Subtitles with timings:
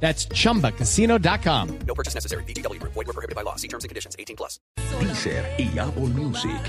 [0.00, 1.78] That's chumbacasino.com.
[1.86, 2.44] No purchase necessary.
[2.44, 2.80] BGW.
[2.82, 3.56] Void were prohibited by law.
[3.56, 4.14] See terms and conditions.
[4.18, 4.60] 18 plus.
[5.00, 6.60] Deezer y Apple Music.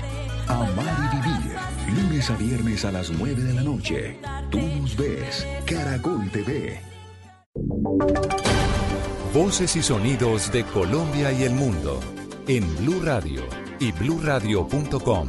[0.48, 1.56] Amar y vivir.
[1.94, 4.18] Lunes a viernes a las 9 de la noche.
[4.50, 5.46] Tú nos ves.
[5.66, 6.80] Caracol TV.
[9.34, 12.00] Voces y sonidos de Colombia y el mundo
[12.46, 13.42] en Blue Radio
[13.78, 15.28] y bluradio.com.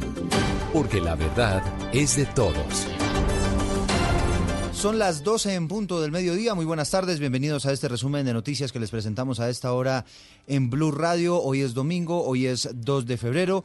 [0.72, 2.86] Porque la verdad es de todos.
[4.80, 6.54] Son las 12 en punto del mediodía.
[6.54, 7.20] Muy buenas tardes.
[7.20, 10.06] Bienvenidos a este resumen de noticias que les presentamos a esta hora
[10.46, 11.38] en Blue Radio.
[11.38, 13.62] Hoy es domingo, hoy es 2 de febrero.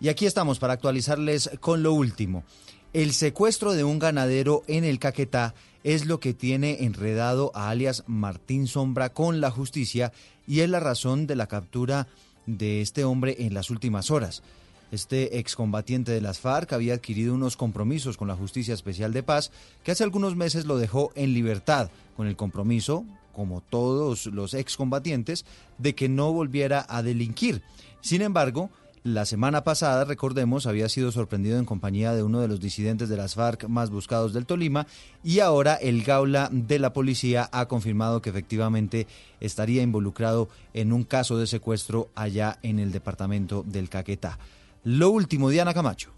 [0.00, 2.44] Y aquí estamos para actualizarles con lo último.
[2.92, 5.52] El secuestro de un ganadero en el Caquetá
[5.82, 10.12] es lo que tiene enredado a alias Martín Sombra con la justicia
[10.46, 12.06] y es la razón de la captura
[12.46, 14.44] de este hombre en las últimas horas.
[14.92, 19.50] Este excombatiente de las FARC había adquirido unos compromisos con la Justicia Especial de Paz
[19.82, 25.46] que hace algunos meses lo dejó en libertad, con el compromiso, como todos los excombatientes,
[25.78, 27.62] de que no volviera a delinquir.
[28.02, 28.68] Sin embargo,
[29.02, 33.16] la semana pasada, recordemos, había sido sorprendido en compañía de uno de los disidentes de
[33.16, 34.86] las FARC más buscados del Tolima
[35.24, 39.06] y ahora el Gaula de la policía ha confirmado que efectivamente
[39.40, 44.38] estaría involucrado en un caso de secuestro allá en el departamento del Caquetá.
[44.84, 46.12] Lo último, Diana Camacho.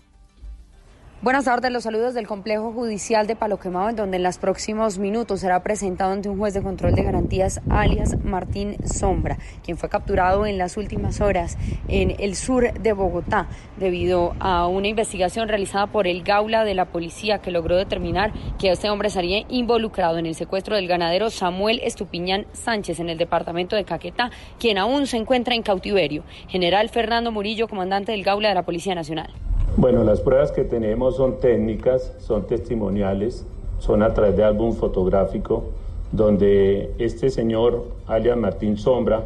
[1.22, 4.98] Buenas tardes, los saludos del complejo judicial de Palo Quemado, en donde en los próximos
[4.98, 9.88] minutos será presentado ante un juez de control de garantías, alias Martín Sombra, quien fue
[9.88, 11.56] capturado en las últimas horas
[11.88, 13.48] en el sur de Bogotá,
[13.78, 18.70] debido a una investigación realizada por el Gaula de la policía que logró determinar que
[18.70, 23.76] este hombre estaría involucrado en el secuestro del ganadero Samuel Estupiñán Sánchez en el departamento
[23.76, 26.22] de Caquetá, quien aún se encuentra en cautiverio.
[26.48, 29.32] General Fernando Murillo, comandante del Gaula de la Policía Nacional.
[29.76, 33.44] Bueno, las pruebas que tenemos son técnicas, son testimoniales,
[33.80, 35.64] son a través de álbum fotográfico,
[36.12, 39.24] donde este señor, alias Martín Sombra,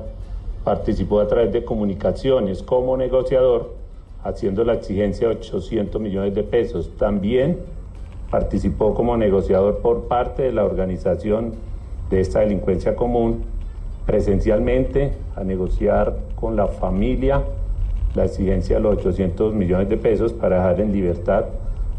[0.65, 3.75] participó a través de comunicaciones como negociador,
[4.25, 6.97] haciendo la exigencia de 800 millones de pesos.
[6.97, 7.59] También
[8.31, 11.57] participó como negociador por parte de la organización
[12.09, 13.43] de esta delincuencia común,
[14.07, 17.43] presencialmente a negociar con la familia
[18.15, 21.47] la exigencia de los 800 millones de pesos para dejar en libertad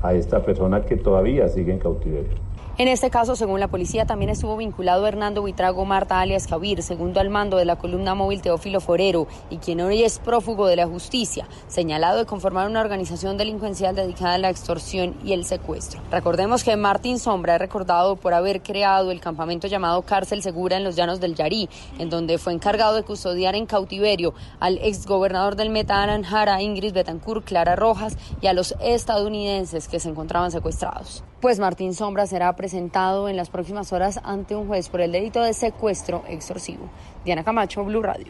[0.02, 2.49] a esta persona que todavía sigue en cautiverio.
[2.80, 7.20] En este caso, según la policía, también estuvo vinculado Hernando Buitrago Marta alias Javir, segundo
[7.20, 10.88] al mando de la columna móvil Teófilo Forero, y quien hoy es prófugo de la
[10.88, 16.00] justicia, señalado de conformar una organización delincuencial dedicada a la extorsión y el secuestro.
[16.10, 20.86] Recordemos que Martín Sombra es recordado por haber creado el campamento llamado Cárcel Segura en
[20.86, 25.70] los llanos del Yarí, en donde fue encargado de custodiar en cautiverio al exgobernador del
[25.70, 31.26] Meta Aranjara, Ingrid Betancourt, Clara Rojas, y a los estadounidenses que se encontraban secuestrados.
[31.42, 35.42] Pues Martín Sombra será presentado en las próximas horas ante un juez por el delito
[35.42, 36.90] de secuestro extorsivo.
[37.24, 38.28] Diana Camacho, Blue Radio.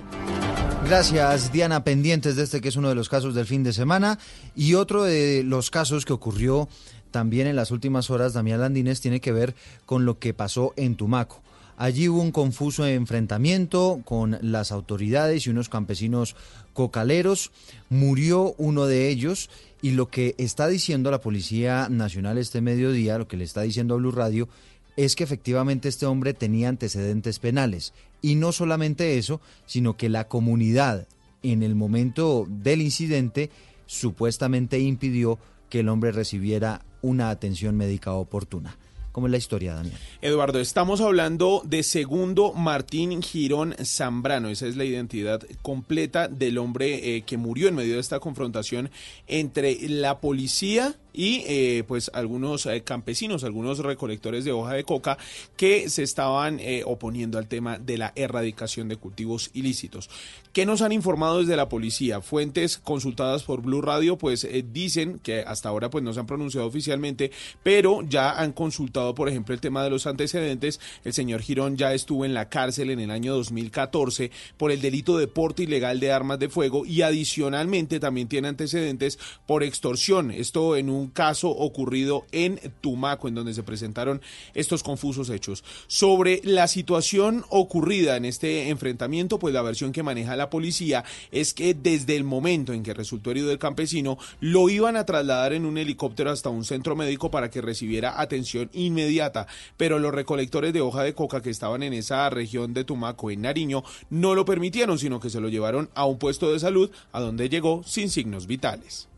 [0.85, 1.83] Gracias, Diana.
[1.83, 4.19] Pendientes de este que es uno de los casos del fin de semana.
[4.55, 6.69] Y otro de los casos que ocurrió
[7.09, 9.55] también en las últimas horas, Damián Landines, tiene que ver
[9.87, 11.41] con lo que pasó en Tumaco.
[11.79, 16.35] Allí hubo un confuso enfrentamiento con las autoridades y unos campesinos
[16.73, 17.51] cocaleros.
[17.88, 19.50] Murió uno de ellos
[19.81, 23.94] y lo que está diciendo la Policía Nacional este mediodía, lo que le está diciendo
[23.94, 24.50] a Blue Radio,
[24.97, 27.94] es que efectivamente este hombre tenía antecedentes penales.
[28.22, 31.07] Y no solamente eso, sino que la comunidad
[31.44, 33.51] en el momento del incidente
[33.85, 35.39] supuestamente impidió
[35.69, 38.78] que el hombre recibiera una atención médica oportuna.
[39.19, 39.97] ¿Cómo es la historia, Daniel?
[40.22, 44.47] Eduardo, estamos hablando de segundo Martín Girón Zambrano.
[44.47, 48.89] Esa es la identidad completa del hombre eh, que murió en medio de esta confrontación
[49.27, 55.18] entre la policía y eh, pues algunos eh, campesinos, algunos recolectores de hoja de coca
[55.57, 60.10] que se estaban eh, oponiendo al tema de la erradicación de cultivos ilícitos.
[60.54, 62.21] ¿Qué nos han informado desde la policía?
[62.21, 66.66] Fuentes consultadas por Blue Radio pues dicen que hasta ahora pues no se han pronunciado
[66.66, 67.31] oficialmente,
[67.63, 70.80] pero ya han consultado por ejemplo el tema de los antecedentes.
[71.04, 75.18] El señor Girón ya estuvo en la cárcel en el año 2014 por el delito
[75.18, 80.31] de porte ilegal de armas de fuego y adicionalmente también tiene antecedentes por extorsión.
[80.31, 84.21] Esto en un caso ocurrido en Tumaco, en donde se presentaron
[84.53, 85.63] estos confusos hechos.
[85.88, 91.53] Sobre la situación ocurrida en este enfrentamiento, pues la versión que maneja la policía es
[91.53, 95.65] que desde el momento en que resultó herido el campesino, lo iban a trasladar en
[95.65, 99.47] un helicóptero hasta un centro médico para que recibiera atención inmediata,
[99.77, 103.41] pero los recolectores de hoja de coca que estaban en esa región de Tumaco, en
[103.41, 107.19] Nariño, no lo permitieron, sino que se lo llevaron a un puesto de salud, a
[107.19, 109.08] donde llegó sin signos vitales.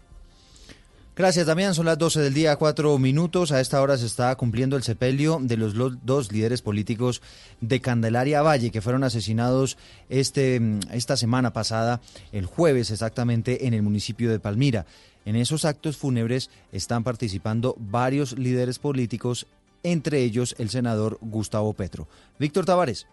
[1.22, 1.76] Gracias, Damián.
[1.76, 3.52] Son las 12 del día, cuatro minutos.
[3.52, 7.22] A esta hora se está cumpliendo el sepelio de los dos líderes políticos
[7.60, 9.78] de Candelaria Valle que fueron asesinados
[10.10, 12.02] este, mm, esta semana pasada,
[12.32, 14.88] el jueves exactamente, en el municipio de Palmira.
[15.24, 19.46] En esos actos fúnebres están participando varios líderes políticos,
[19.84, 22.08] entre ellos el senador Gustavo Petro.
[22.40, 23.06] Víctor Tavares.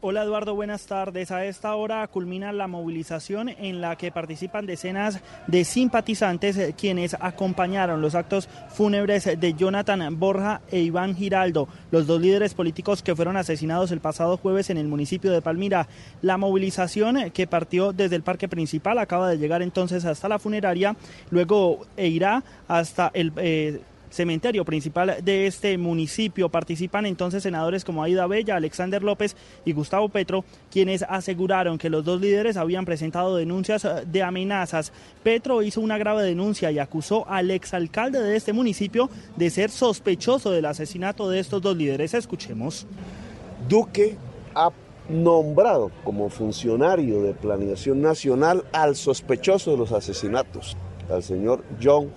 [0.00, 1.32] Hola Eduardo, buenas tardes.
[1.32, 5.18] A esta hora culmina la movilización en la que participan decenas
[5.48, 12.06] de simpatizantes eh, quienes acompañaron los actos fúnebres de Jonathan Borja e Iván Giraldo, los
[12.06, 15.88] dos líderes políticos que fueron asesinados el pasado jueves en el municipio de Palmira.
[16.22, 20.38] La movilización eh, que partió desde el parque principal acaba de llegar entonces hasta la
[20.38, 20.94] funeraria,
[21.30, 23.32] luego e irá hasta el...
[23.36, 23.80] Eh,
[24.10, 26.48] cementerio principal de este municipio.
[26.48, 32.04] Participan entonces senadores como Aida Bella, Alexander López y Gustavo Petro, quienes aseguraron que los
[32.04, 34.92] dos líderes habían presentado denuncias eh, de amenazas.
[35.22, 40.50] Petro hizo una grave denuncia y acusó al exalcalde de este municipio de ser sospechoso
[40.50, 42.14] del asesinato de estos dos líderes.
[42.14, 42.86] Escuchemos.
[43.68, 44.16] Duque
[44.54, 44.70] ha
[45.08, 50.76] nombrado como funcionario de planeación nacional al sospechoso de los asesinatos,
[51.10, 52.10] al señor John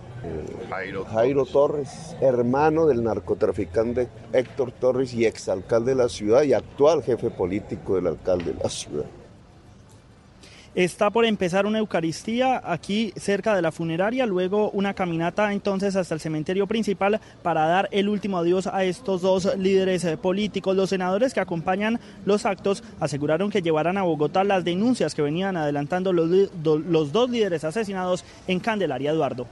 [1.10, 7.30] Jairo, Torres, hermano del narcotraficante Héctor Torres y exalcalde de la ciudad y actual jefe
[7.30, 9.06] político del alcalde de la ciudad.
[10.74, 16.14] Está por empezar una Eucaristía aquí cerca de la funeraria, luego una caminata entonces hasta
[16.14, 20.78] el cementerio principal para dar el último adiós a estos dos líderes eh, políticos.
[20.78, 25.58] Los senadores que acompañan los actos aseguraron que llevarán a Bogotá las denuncias que venían
[25.58, 26.30] adelantando los,
[26.64, 29.48] los dos líderes asesinados en Candelaria, Eduardo.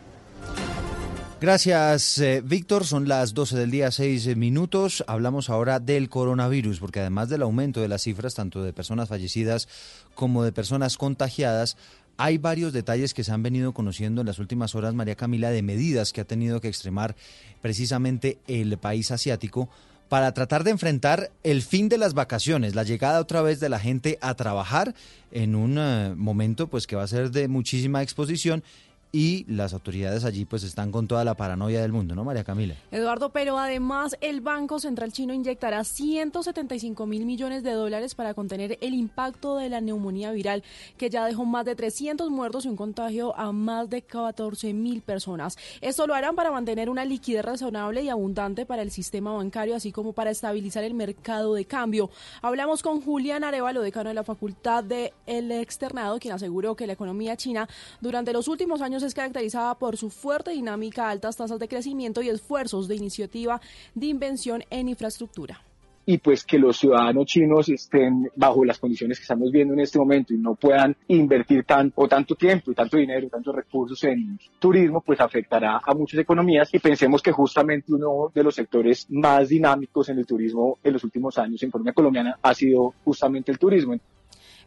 [1.42, 2.86] Gracias, eh, Víctor.
[2.86, 5.06] Son las 12 del día, 6 minutos.
[5.08, 9.70] Hablamos ahora del coronavirus, porque además del aumento de las cifras, tanto de personas fallecidas
[10.16, 11.78] como de personas contagiadas,
[12.18, 15.62] hay varios detalles que se han venido conociendo en las últimas horas, María Camila, de
[15.62, 17.16] medidas que ha tenido que extremar
[17.62, 19.70] precisamente el país asiático
[20.10, 23.80] para tratar de enfrentar el fin de las vacaciones, la llegada otra vez de la
[23.80, 24.94] gente a trabajar
[25.32, 28.64] en un eh, momento pues que va a ser de muchísima exposición
[29.12, 32.76] y las autoridades allí pues están con toda la paranoia del mundo, ¿no, María Camila?
[32.92, 38.78] Eduardo, pero además el Banco Central Chino inyectará 175 mil millones de dólares para contener
[38.82, 40.64] el impacto de la neumonía viral,
[40.98, 45.02] que ya dejó más de 300 muertos y un contagio a más de 14 mil
[45.02, 45.58] personas.
[45.82, 49.92] Esto lo harán para mantener una liquidez razonable y abundante para el sistema bancario, así
[49.92, 52.12] como para estabilizar el mercado de cambio.
[52.42, 56.94] Hablamos con Julián Arevalo, decano de la Facultad de El Externado, quien aseguró que la
[56.94, 57.68] economía china
[58.02, 62.30] durante los últimos años es caracterizada por su fuerte dinámica, altas tasas de crecimiento y
[62.30, 63.62] esfuerzos de iniciativa
[63.96, 65.62] de invención en infraestructura
[66.10, 70.00] y pues que los ciudadanos chinos estén bajo las condiciones que estamos viendo en este
[70.00, 74.40] momento y no puedan invertir tanto, tanto tiempo y tanto dinero y tantos recursos en
[74.58, 79.50] turismo, pues afectará a muchas economías y pensemos que justamente uno de los sectores más
[79.50, 83.60] dinámicos en el turismo en los últimos años en economía colombiana ha sido justamente el
[83.60, 83.96] turismo.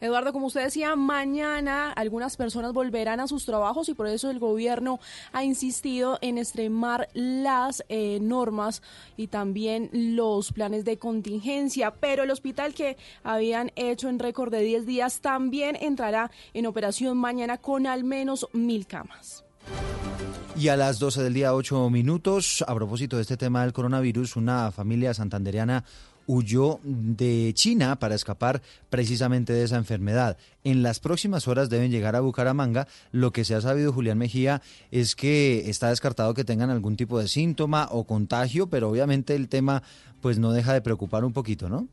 [0.03, 4.41] Eduardo, como usted decía, mañana algunas personas volverán a sus trabajos y por eso el
[4.41, 4.99] gobierno
[5.33, 8.83] ha insistido en extremar las eh, normas
[9.17, 11.93] y también los planes de contingencia.
[11.93, 17.17] Pero el hospital que habían hecho en récord de 10 días también entrará en operación
[17.17, 19.45] mañana con al menos mil camas.
[20.57, 24.35] Y a las 12 del día, 8 minutos, a propósito de este tema del coronavirus,
[24.35, 25.85] una familia santandereana
[26.27, 30.37] huyó de China para escapar precisamente de esa enfermedad.
[30.65, 32.87] En las próximas horas deben llegar a Bucaramanga.
[33.11, 37.19] Lo que se ha sabido, Julián Mejía, es que está descartado que tengan algún tipo
[37.19, 39.83] de síntoma o contagio, pero obviamente el tema
[40.21, 41.89] pues no deja de preocupar un poquito, ¿no?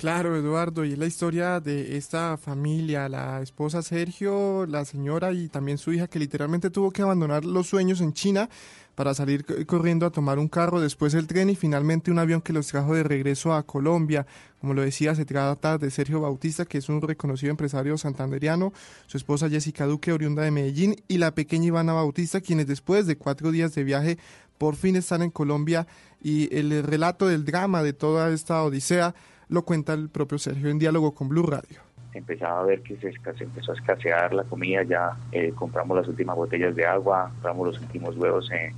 [0.00, 5.48] Claro, Eduardo, y es la historia de esta familia, la esposa Sergio, la señora y
[5.48, 8.48] también su hija que literalmente tuvo que abandonar los sueños en China
[8.94, 12.54] para salir corriendo a tomar un carro, después el tren y finalmente un avión que
[12.54, 14.26] los trajo de regreso a Colombia.
[14.58, 18.72] Como lo decía, se trata de Sergio Bautista, que es un reconocido empresario santanderiano,
[19.06, 23.18] su esposa Jessica Duque, oriunda de Medellín, y la pequeña Ivana Bautista, quienes después de
[23.18, 24.16] cuatro días de viaje
[24.56, 25.86] por fin están en Colombia
[26.22, 29.14] y el relato del drama de toda esta odisea
[29.50, 31.80] lo cuenta el propio Sergio en diálogo con Blue Radio.
[32.14, 33.12] empezaba a ver que se,
[33.44, 37.80] empezó a escasear la comida, ya eh, compramos las últimas botellas de agua, compramos los
[37.80, 38.74] últimos huevos en,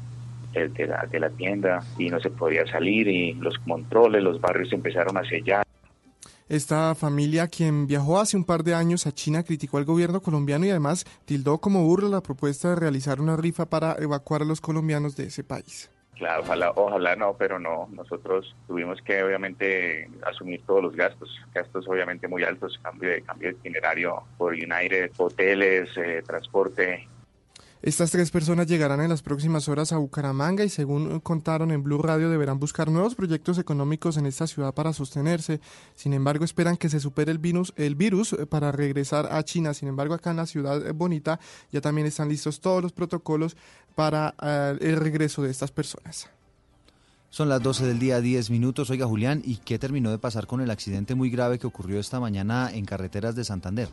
[0.53, 4.71] de, la, de la tienda y no se podía salir y los controles, los barrios
[4.71, 5.65] se empezaron a sellar.
[6.49, 10.67] Esta familia, quien viajó hace un par de años a China, criticó al gobierno colombiano
[10.67, 14.61] y además tildó como burla la propuesta de realizar una rifa para evacuar a los
[14.61, 15.91] colombianos de ese país.
[16.17, 17.89] Claro, ojalá, ojalá no, pero no.
[17.91, 23.49] Nosotros tuvimos que obviamente asumir todos los gastos, gastos obviamente muy altos, cambio de cambio
[23.49, 27.09] de itinerario por United, hoteles, eh, transporte,
[27.83, 32.01] estas tres personas llegarán en las próximas horas a Bucaramanga y según contaron en Blue
[32.01, 35.61] Radio deberán buscar nuevos proyectos económicos en esta ciudad para sostenerse.
[35.97, 39.75] Sin embargo, esperan que se supere el virus, el virus eh, para regresar a China.
[39.75, 41.41] Sin embargo, acá en la ciudad eh, bonita
[41.73, 43.57] ya también están listos todos los protocolos
[43.97, 46.29] para eh, el regreso de estas personas.
[47.31, 48.91] Son las 12 del día, 10 minutos.
[48.91, 52.21] Oiga, Julián, ¿y qué terminó de pasar con el accidente muy grave que ocurrió esta
[52.21, 53.89] mañana en carreteras de Santander?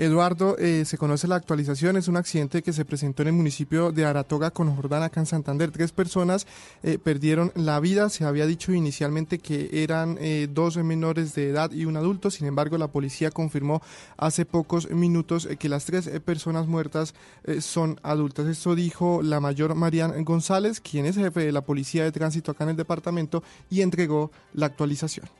[0.00, 3.92] Eduardo, eh, se conoce la actualización, es un accidente que se presentó en el municipio
[3.92, 5.70] de Aratoga con Jordán, acá en Santander.
[5.70, 6.46] Tres personas
[6.82, 11.70] eh, perdieron la vida, se había dicho inicialmente que eran eh, dos menores de edad
[11.72, 13.82] y un adulto, sin embargo la policía confirmó
[14.16, 17.12] hace pocos minutos que las tres personas muertas
[17.60, 18.46] son adultas.
[18.46, 22.64] Esto dijo la mayor Marian González, quien es jefe de la policía de tránsito acá
[22.64, 25.39] en el departamento y entregó la actualización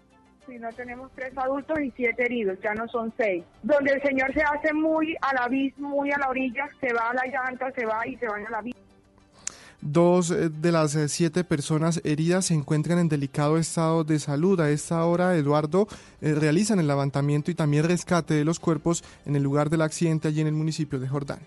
[0.60, 3.42] y no tenemos tres adultos y siete heridos, ya no son seis.
[3.62, 5.48] Donde el señor se hace muy a la
[5.78, 8.50] muy a la orilla, se va a la llanta, se va y se va a
[8.50, 8.80] la abismo.
[9.80, 14.60] Dos eh, de las eh, siete personas heridas se encuentran en delicado estado de salud.
[14.60, 15.88] A esta hora, Eduardo,
[16.20, 20.28] eh, realizan el levantamiento y también rescate de los cuerpos en el lugar del accidente
[20.28, 21.40] allí en el municipio de Jordán.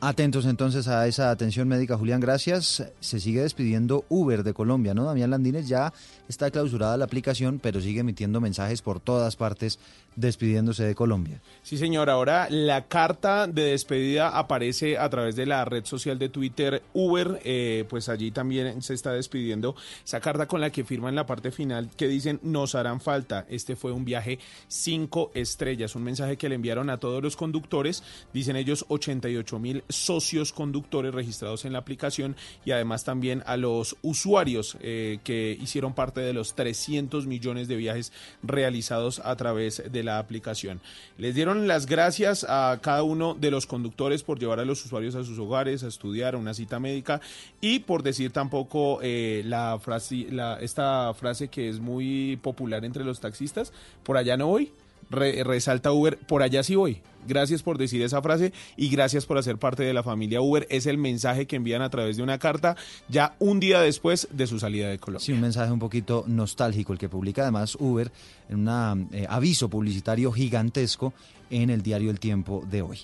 [0.00, 2.84] Atentos entonces a esa atención médica, Julián, gracias.
[3.00, 5.02] Se sigue despidiendo Uber de Colombia, ¿no?
[5.02, 5.92] Damián Landines ya
[6.28, 9.80] está clausurada la aplicación, pero sigue emitiendo mensajes por todas partes
[10.18, 11.40] despidiéndose de Colombia.
[11.62, 12.10] Sí, señor.
[12.10, 17.40] Ahora la carta de despedida aparece a través de la red social de Twitter Uber.
[17.44, 21.50] Eh, pues allí también se está despidiendo esa carta con la que firman la parte
[21.50, 23.46] final que dicen nos harán falta.
[23.48, 25.94] Este fue un viaje cinco estrellas.
[25.94, 28.02] Un mensaje que le enviaron a todos los conductores.
[28.32, 33.96] Dicen ellos 88 mil socios conductores registrados en la aplicación y además también a los
[34.02, 40.02] usuarios eh, que hicieron parte de los 300 millones de viajes realizados a través de
[40.02, 40.80] la aplicación.
[41.16, 45.14] Les dieron las gracias a cada uno de los conductores por llevar a los usuarios
[45.14, 47.20] a sus hogares, a estudiar, a una cita médica
[47.60, 53.04] y por decir tampoco eh, la frase, la, esta frase que es muy popular entre
[53.04, 54.70] los taxistas, por allá no voy
[55.10, 57.00] resalta Uber, por allá sí voy.
[57.26, 60.66] Gracias por decir esa frase y gracias por hacer parte de la familia Uber.
[60.70, 62.76] Es el mensaje que envían a través de una carta
[63.08, 65.24] ya un día después de su salida de Colombia.
[65.24, 68.10] Sí, un mensaje un poquito nostálgico, el que publica además Uber
[68.48, 71.12] en un eh, aviso publicitario gigantesco
[71.50, 73.00] en el diario El Tiempo de hoy.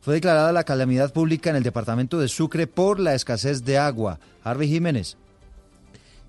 [0.00, 4.18] Fue declarada la calamidad pública en el departamento de Sucre por la escasez de agua.
[4.42, 5.18] Harvey Jiménez.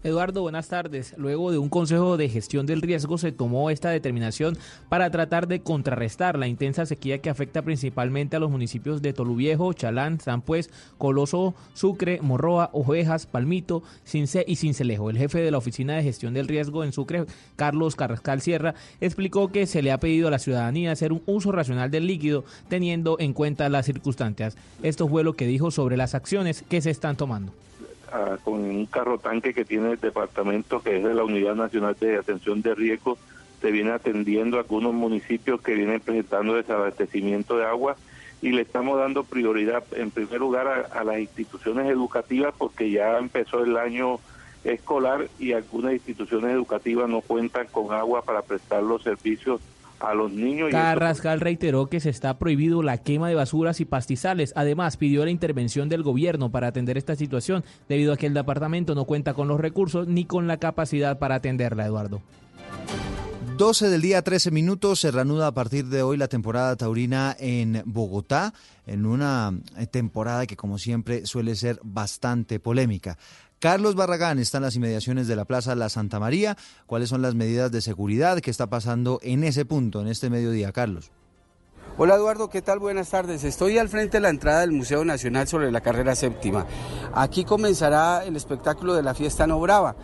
[0.04, 1.14] Eduardo, buenas tardes.
[1.16, 4.58] Luego de un consejo de gestión del riesgo se tomó esta determinación
[4.90, 9.74] para tratar de contrarrestar la intensa sequía que afecta principalmente a los municipios de Toluviejo,
[9.74, 15.12] Chalán, San Pues, Coloso, Sucre, Morroa, Ovejas, Palmito, Cince y Cincelejo.
[15.12, 19.52] El jefe de la Oficina de Gestión del Riesgo en Sucre, Carlos Carrascal Sierra, explicó
[19.52, 23.18] que se le ha pedido a la ciudadanía hacer un uso racional del líquido teniendo
[23.20, 24.58] en cuenta las circunstancias.
[24.82, 27.54] Esto fue lo que dijo sobre las acciones que se están tomando
[28.44, 32.18] con un carro tanque que tiene el departamento, que es de la Unidad Nacional de
[32.18, 33.18] Atención de Riesgo,
[33.62, 37.96] se viene atendiendo a algunos municipios que vienen presentando desabastecimiento de agua
[38.42, 43.64] y le estamos dando prioridad en primer lugar a las instituciones educativas porque ya empezó
[43.64, 44.20] el año
[44.64, 49.62] escolar y algunas instituciones educativas no cuentan con agua para prestar los servicios
[50.02, 50.70] a los niños.
[50.72, 54.54] Carrascal reiteró que se está prohibido la quema de basuras y pastizales.
[54.56, 58.96] Además, pidió la intervención del gobierno para atender esta situación, debido a que el departamento
[58.96, 62.22] no cuenta con los recursos ni con la capacidad para atenderla, Eduardo.
[63.58, 67.84] 12 del día, 13 minutos, se reanuda a partir de hoy la temporada taurina en
[67.86, 68.56] Bogotá,
[68.88, 69.54] en una
[69.92, 73.20] temporada que como siempre suele ser bastante polémica.
[73.62, 76.58] Carlos Barragán está en las inmediaciones de la Plaza La Santa María.
[76.88, 80.72] ¿Cuáles son las medidas de seguridad que está pasando en ese punto, en este mediodía,
[80.72, 81.12] Carlos?
[81.96, 82.80] Hola Eduardo, ¿qué tal?
[82.80, 83.44] Buenas tardes.
[83.44, 86.66] Estoy al frente de la entrada del Museo Nacional sobre la carrera séptima.
[87.14, 89.96] Aquí comenzará el espectáculo de la fiesta no brava.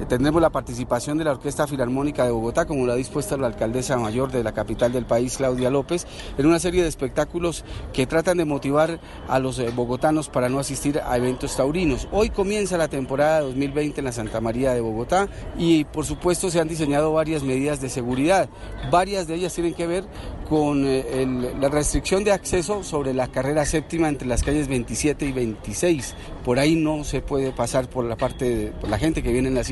[0.00, 3.46] Eh, tendremos la participación de la Orquesta Filarmónica de Bogotá, como lo ha dispuesto la
[3.46, 6.06] alcaldesa mayor de la capital del país, Claudia López,
[6.38, 10.58] en una serie de espectáculos que tratan de motivar a los eh, bogotanos para no
[10.58, 12.08] asistir a eventos taurinos.
[12.10, 16.60] Hoy comienza la temporada 2020 en la Santa María de Bogotá y por supuesto se
[16.60, 18.48] han diseñado varias medidas de seguridad.
[18.90, 20.04] Varias de ellas tienen que ver
[20.48, 21.26] con eh,
[21.58, 26.14] la restricción de acceso sobre la carrera séptima entre las calles 27 y 26.
[26.44, 29.48] Por ahí no se puede pasar por la parte de por la gente que viene
[29.48, 29.64] en la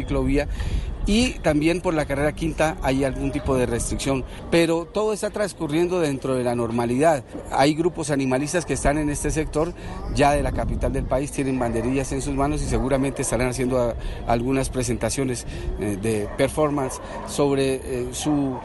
[1.06, 5.98] y también por la carrera quinta hay algún tipo de restricción, pero todo está transcurriendo
[6.00, 7.24] dentro de la normalidad.
[7.50, 9.72] Hay grupos animalistas que están en este sector
[10.14, 13.94] ya de la capital del país, tienen banderillas en sus manos y seguramente estarán haciendo
[14.26, 15.46] algunas presentaciones
[15.80, 18.58] eh, de performance sobre eh, su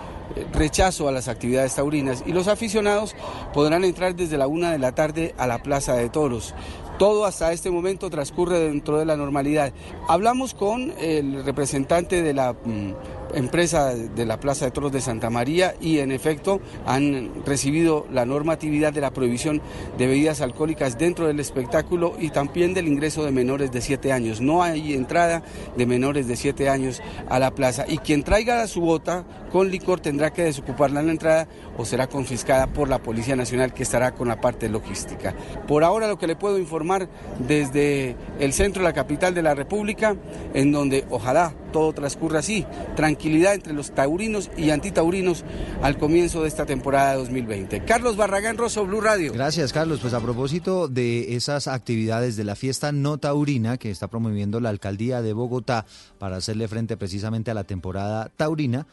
[0.54, 3.16] rechazo a las actividades taurinas y los aficionados
[3.54, 6.54] podrán entrar desde la una de la tarde a la Plaza de Toros.
[6.98, 9.74] Todo hasta este momento transcurre dentro de la normalidad.
[10.08, 12.94] Hablamos con el representante de la mm,
[13.34, 18.26] empresa de la Plaza de Toros de Santa María y en efecto han recibido la
[18.26, 19.62] normatividad de la prohibición
[19.98, 24.42] de bebidas alcohólicas dentro del espectáculo y también del ingreso de menores de 7 años.
[24.42, 25.44] No hay entrada
[25.76, 30.00] de menores de 7 años a la plaza y quien traiga su bota con licor
[30.00, 34.14] tendrá que desocuparla en la entrada o será confiscada por la Policía Nacional que estará
[34.14, 35.34] con la parte logística.
[35.68, 37.08] Por ahora lo que le puedo informar
[37.40, 40.16] desde el centro de la capital de la República,
[40.54, 42.66] en donde ojalá todo transcurra así,
[42.96, 45.44] tranquilidad entre los taurinos y antitaurinos
[45.82, 47.84] al comienzo de esta temporada 2020.
[47.84, 49.34] Carlos Barragán Rosso, Blue Radio.
[49.34, 50.00] Gracias, Carlos.
[50.00, 54.70] Pues a propósito de esas actividades de la fiesta no taurina que está promoviendo la
[54.70, 55.86] alcaldía de Bogotá
[56.18, 58.88] para hacerle frente precisamente a la temporada taurina,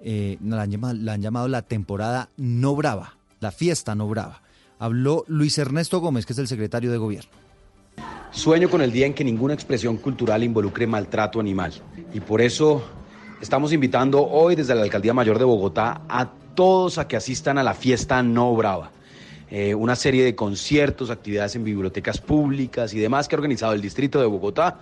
[0.00, 4.42] eh, la, han llamado, la han llamado la temporada no brava, la fiesta no brava.
[4.78, 7.45] Habló Luis Ernesto Gómez, que es el secretario de gobierno.
[8.36, 11.72] Sueño con el día en que ninguna expresión cultural involucre maltrato animal.
[12.12, 12.84] Y por eso
[13.40, 17.62] estamos invitando hoy desde la Alcaldía Mayor de Bogotá a todos a que asistan a
[17.62, 18.90] la fiesta No Brava.
[19.50, 23.80] Eh, una serie de conciertos, actividades en bibliotecas públicas y demás que ha organizado el
[23.80, 24.80] Distrito de Bogotá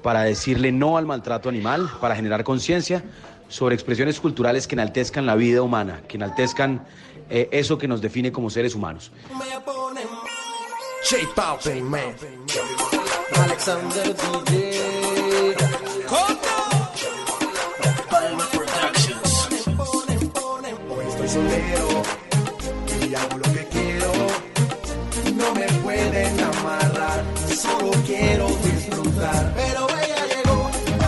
[0.00, 3.02] para decirle no al maltrato animal, para generar conciencia
[3.48, 6.84] sobre expresiones culturales que enaltezcan la vida humana, que enaltezcan
[7.28, 9.10] eh, eso que nos define como seres humanos.
[11.04, 12.14] J Balvin, man.
[13.36, 15.56] Alexander DJ.
[18.08, 19.48] Palma Productions.
[20.88, 22.02] Hoy estoy soltero
[23.00, 24.12] y hago lo que quiero.
[25.34, 29.71] No me pueden amarrar, solo quiero disfrutar.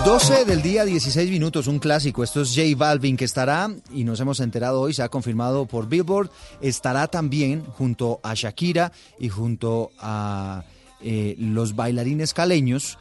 [0.05, 2.23] Pero 12 del día, 16 minutos, un clásico.
[2.23, 5.89] Esto es J Balvin que estará, y nos hemos enterado hoy, se ha confirmado por
[5.89, 10.65] Billboard, estará también junto a Shakira y junto a
[11.01, 12.99] eh, los bailarines caleños.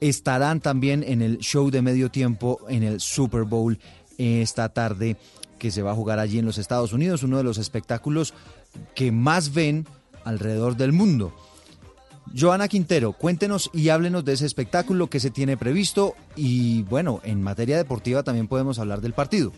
[0.00, 3.78] Estarán también en el show de medio tiempo en el Super Bowl
[4.16, 5.16] esta tarde
[5.58, 8.34] que se va a jugar allí en los Estados Unidos, uno de los espectáculos
[8.94, 9.86] que más ven
[10.24, 11.34] alrededor del mundo.
[12.32, 17.42] Joana Quintero, cuéntenos y háblenos de ese espectáculo que se tiene previsto y bueno, en
[17.42, 19.52] materia deportiva también podemos hablar del partido.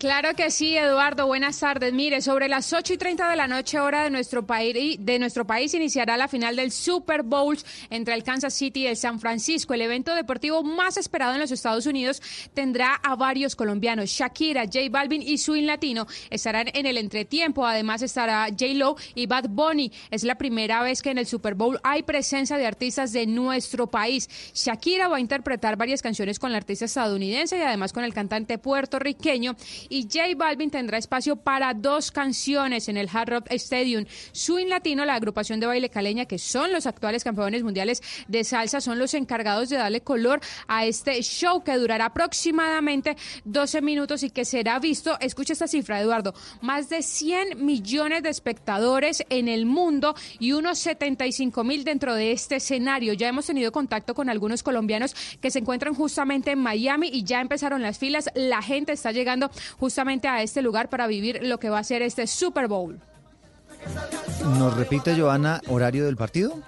[0.00, 1.26] Claro que sí, Eduardo.
[1.26, 1.92] Buenas tardes.
[1.92, 5.46] Mire, sobre las 8 y 30 de la noche, hora de nuestro país, de nuestro
[5.46, 7.58] país iniciará la final del Super Bowl
[7.90, 9.74] entre el Kansas City y el San Francisco.
[9.74, 12.22] El evento deportivo más esperado en los Estados Unidos
[12.54, 14.08] tendrá a varios colombianos.
[14.08, 17.66] Shakira, J Balvin y Swing Latino estarán en el entretiempo.
[17.66, 19.92] Además estará J Lo y Bad Bunny.
[20.10, 23.90] Es la primera vez que en el Super Bowl hay presencia de artistas de nuestro
[23.90, 24.30] país.
[24.54, 28.56] Shakira va a interpretar varias canciones con la artista estadounidense y además con el cantante
[28.56, 29.56] puertorriqueño
[29.90, 34.06] y J Balvin tendrá espacio para dos canciones en el Hard Rock Stadium.
[34.32, 38.80] Swing Latino, la agrupación de baile caleña, que son los actuales campeones mundiales de salsa,
[38.80, 44.30] son los encargados de darle color a este show que durará aproximadamente 12 minutos y
[44.30, 49.66] que será visto, escucha esta cifra, Eduardo, más de 100 millones de espectadores en el
[49.66, 53.12] mundo y unos 75 mil dentro de este escenario.
[53.12, 57.40] Ya hemos tenido contacto con algunos colombianos que se encuentran justamente en Miami y ya
[57.40, 58.30] empezaron las filas.
[58.34, 59.50] La gente está llegando
[59.80, 63.00] justamente a este lugar para vivir lo que va a ser este Super Bowl.
[64.58, 66.58] ¿Nos repite, Joana, horario del partido?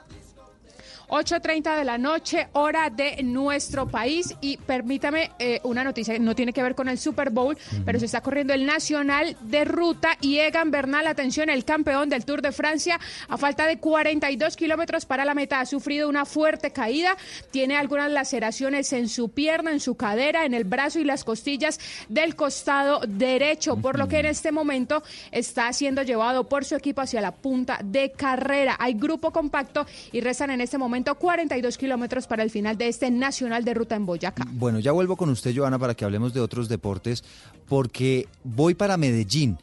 [1.12, 4.34] 8.30 de la noche, hora de nuestro país.
[4.40, 8.06] Y permítame eh, una noticia, no tiene que ver con el Super Bowl, pero se
[8.06, 12.50] está corriendo el Nacional de Ruta y Egan Bernal, atención, el campeón del Tour de
[12.50, 12.98] Francia,
[13.28, 17.18] a falta de 42 kilómetros para la meta, ha sufrido una fuerte caída,
[17.50, 21.78] tiene algunas laceraciones en su pierna, en su cadera, en el brazo y las costillas
[22.08, 27.02] del costado derecho, por lo que en este momento está siendo llevado por su equipo
[27.02, 28.76] hacia la punta de carrera.
[28.78, 32.86] Hay grupo compacto y restan en este momento momento 42 kilómetros para el final de
[32.86, 34.46] este Nacional de Ruta en Boyacá.
[34.52, 37.24] Bueno, ya vuelvo con usted, Joana, para que hablemos de otros deportes,
[37.66, 39.58] porque voy para Medellín.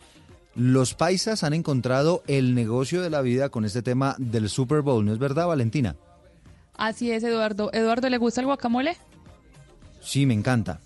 [0.56, 5.06] Los paisas han encontrado el negocio de la vida con este tema del Super Bowl,
[5.06, 5.96] ¿no es verdad, Valentina?
[6.76, 7.72] Así es, Eduardo.
[7.72, 8.98] ¿Eduardo le gusta el guacamole?
[10.02, 10.82] Sí, me encanta.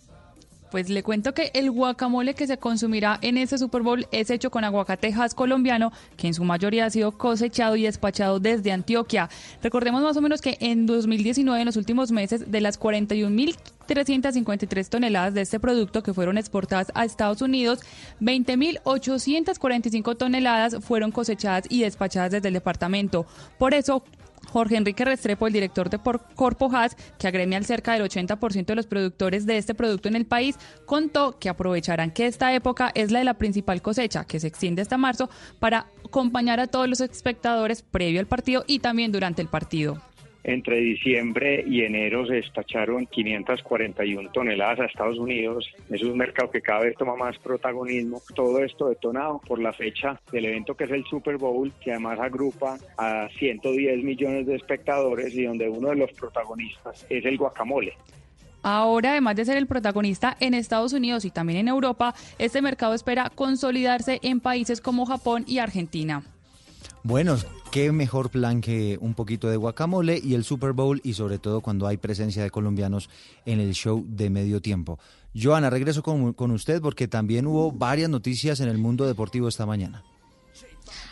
[0.73, 4.49] Pues le cuento que el guacamole que se consumirá en este Super Bowl es hecho
[4.49, 9.29] con aguacatejas colombiano, que en su mayoría ha sido cosechado y despachado desde Antioquia.
[9.61, 15.35] Recordemos más o menos que en 2019, en los últimos meses, de las 41.353 toneladas
[15.35, 17.81] de este producto que fueron exportadas a Estados Unidos,
[18.19, 23.27] 20.845 toneladas fueron cosechadas y despachadas desde el departamento.
[23.59, 24.03] Por eso,
[24.49, 25.99] Jorge Enrique Restrepo, el director de
[26.35, 30.15] Corpo Haas, que agremia al cerca del 80% de los productores de este producto en
[30.15, 34.39] el país, contó que aprovecharán que esta época es la de la principal cosecha, que
[34.39, 35.29] se extiende hasta marzo,
[35.59, 40.01] para acompañar a todos los espectadores previo al partido y también durante el partido.
[40.43, 45.73] Entre diciembre y enero se despacharon 541 toneladas a Estados Unidos.
[45.89, 48.21] Es un mercado que cada vez toma más protagonismo.
[48.35, 52.19] Todo esto detonado por la fecha del evento que es el Super Bowl, que además
[52.19, 57.93] agrupa a 110 millones de espectadores y donde uno de los protagonistas es el guacamole.
[58.63, 62.93] Ahora, además de ser el protagonista en Estados Unidos y también en Europa, este mercado
[62.93, 66.23] espera consolidarse en países como Japón y Argentina.
[67.05, 67.35] Bueno,
[67.69, 71.59] qué mejor plan que un poquito de guacamole y el Super Bowl y sobre todo
[71.59, 73.09] cuando hay presencia de colombianos
[73.45, 74.99] en el show de medio tiempo.
[75.35, 79.65] Joana, regreso con, con usted porque también hubo varias noticias en el mundo deportivo esta
[79.65, 80.01] mañana.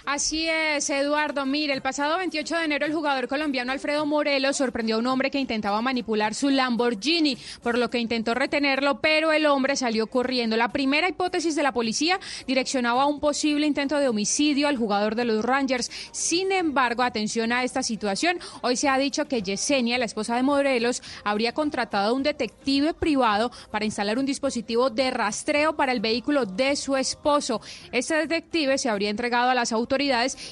[0.06, 1.46] Así es, Eduardo.
[1.46, 5.30] Mire, el pasado 28 de enero el jugador colombiano Alfredo Morelos sorprendió a un hombre
[5.30, 10.58] que intentaba manipular su Lamborghini, por lo que intentó retenerlo, pero el hombre salió corriendo.
[10.58, 15.14] La primera hipótesis de la policía direccionaba a un posible intento de homicidio al jugador
[15.14, 15.92] de los Rangers.
[16.12, 18.40] Sin embargo, atención a esta situación.
[18.62, 22.96] Hoy se ha dicho que Yesenia, la esposa de Morelos, habría contratado a un detective
[22.96, 27.62] privado para instalar un dispositivo de rastreo para el vehículo de su esposo.
[27.92, 29.91] Este detective se habría entregado a las autoridades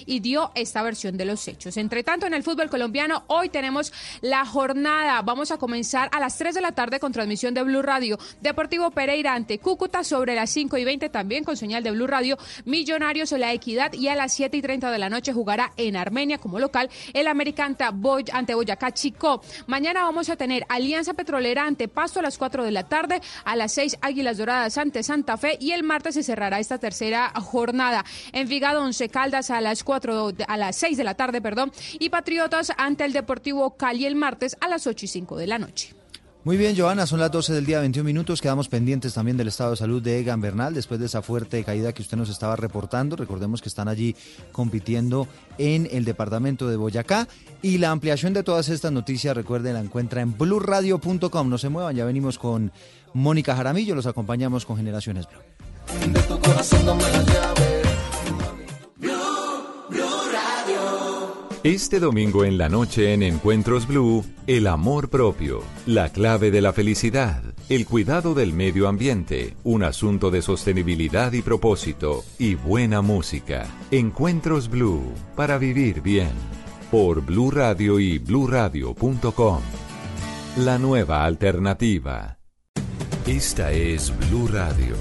[0.05, 1.77] y dio esta versión de los hechos.
[1.77, 5.21] Entre tanto, en el fútbol colombiano, hoy tenemos la jornada.
[5.21, 8.19] Vamos a comenzar a las 3 de la tarde con transmisión de Blue Radio.
[8.41, 12.37] Deportivo Pereira ante Cúcuta sobre las 5 y 20 también con señal de Blue Radio.
[12.65, 15.95] Millonarios o la Equidad y a las 7 y 30 de la noche jugará en
[15.95, 19.41] Armenia como local el Americanta Boy ante Boyacá Chico.
[19.67, 23.55] Mañana vamos a tener Alianza Petrolera ante Pasto a las 4 de la tarde, a
[23.55, 28.03] las 6 Águilas Doradas ante Santa Fe y el martes se cerrará esta tercera jornada.
[28.33, 32.71] Envigado Once Caldas a las 4, a las 6 de la tarde, perdón, y Patriotas
[32.79, 35.93] ante el Deportivo Cali el martes a las 8 y 5 de la noche.
[36.43, 38.41] Muy bien, Joana, son las 12 del día, 21 minutos.
[38.41, 41.93] Quedamos pendientes también del estado de salud de Egan Bernal después de esa fuerte caída
[41.93, 43.15] que usted nos estaba reportando.
[43.17, 44.15] Recordemos que están allí
[44.51, 45.27] compitiendo
[45.59, 47.27] en el departamento de Boyacá.
[47.61, 51.49] Y la ampliación de todas estas noticias, recuerden, la encuentra en blurradio.com.
[51.49, 52.71] No se muevan, ya venimos con
[53.13, 55.37] Mónica Jaramillo, los acompañamos con Generaciones Blue.
[61.63, 66.71] Este domingo en la noche en Encuentros Blue, el amor propio, la clave de la
[66.71, 73.67] felicidad, el cuidado del medio ambiente, un asunto de sostenibilidad y propósito, y buena música.
[73.91, 76.31] Encuentros Blue, para vivir bien.
[76.91, 79.59] Por Blue Radio y bluradio.com.
[80.59, 82.39] La nueva alternativa.
[83.27, 84.95] Esta es Blue Radio.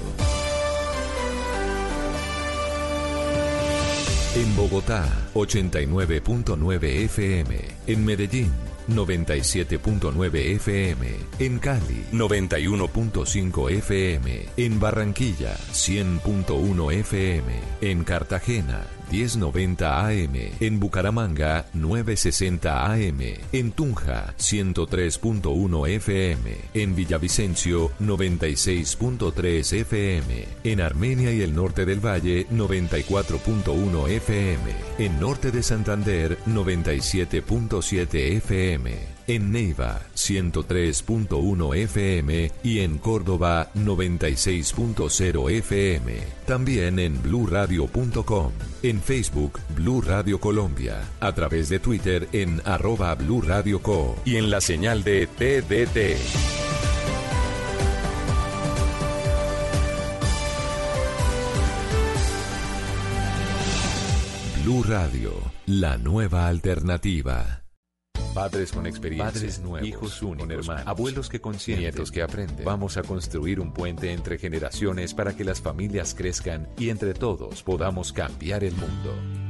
[4.39, 7.59] En Bogotá, 89.9 FM.
[7.87, 8.49] En Medellín,
[8.87, 11.07] 97.9 FM.
[11.39, 14.45] En Cali, 91.5 FM.
[14.55, 17.51] En Barranquilla, 100.1 FM.
[17.81, 20.35] En Cartagena, 1090 AM.
[20.59, 23.19] En Bucaramanga, 960 AM.
[23.51, 26.57] En Tunja, 103.1 FM.
[26.73, 30.45] En Villavicencio, 96.3 FM.
[30.63, 34.71] En Armenia y el norte del Valle, 94.1 FM.
[34.99, 46.13] En norte de Santander, 97.7 FM en Neiva 103.1 FM y en Córdoba 96.0 FM.
[46.47, 53.41] También en bluradio.com, en Facebook Blue Radio Colombia, a través de Twitter en arroba Blue
[53.41, 56.17] Radio Co y en la señal de TDT.
[64.63, 65.33] Blue Radio,
[65.67, 67.58] la nueva alternativa.
[68.39, 72.63] Padres con experiencia, Padres nuevos, hijos únicos, hermanos, abuelos que consienten, nietos que aprenden.
[72.63, 77.63] Vamos a construir un puente entre generaciones para que las familias crezcan y entre todos
[77.63, 79.48] podamos cambiar el mundo.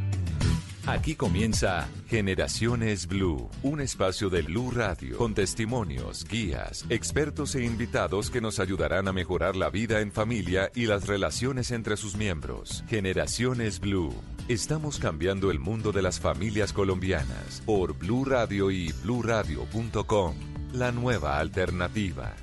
[0.89, 8.32] Aquí comienza Generaciones Blue, un espacio de Blue Radio con testimonios, guías, expertos e invitados
[8.32, 12.84] que nos ayudarán a mejorar la vida en familia y las relaciones entre sus miembros.
[12.89, 14.15] Generaciones Blue.
[14.47, 20.34] Estamos cambiando el mundo de las familias colombianas por Blue Radio y bluradio.com.
[20.73, 22.36] La nueva alternativa.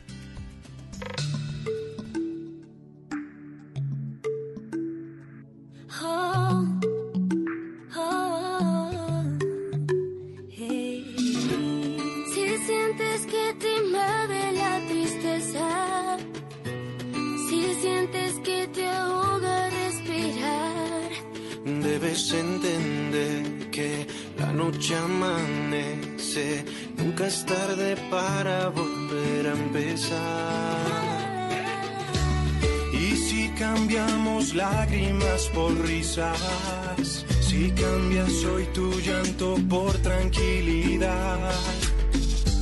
[37.41, 41.51] Si cambias hoy tu llanto por tranquilidad,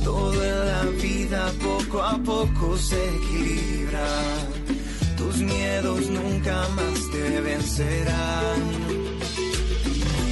[0.03, 4.07] toda la vida poco a poco se equilibra.
[5.15, 8.61] Tus miedos nunca más te vencerán.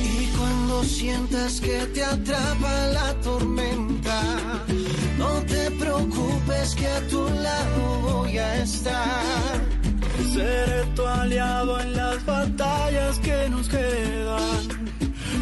[0.03, 4.65] Y cuando sientas que te atrapa la tormenta,
[5.17, 9.61] no te preocupes que a tu lado voy a estar.
[10.33, 11.82] Seré tu aliado
[12.55, 14.67] batallas que nos quedan.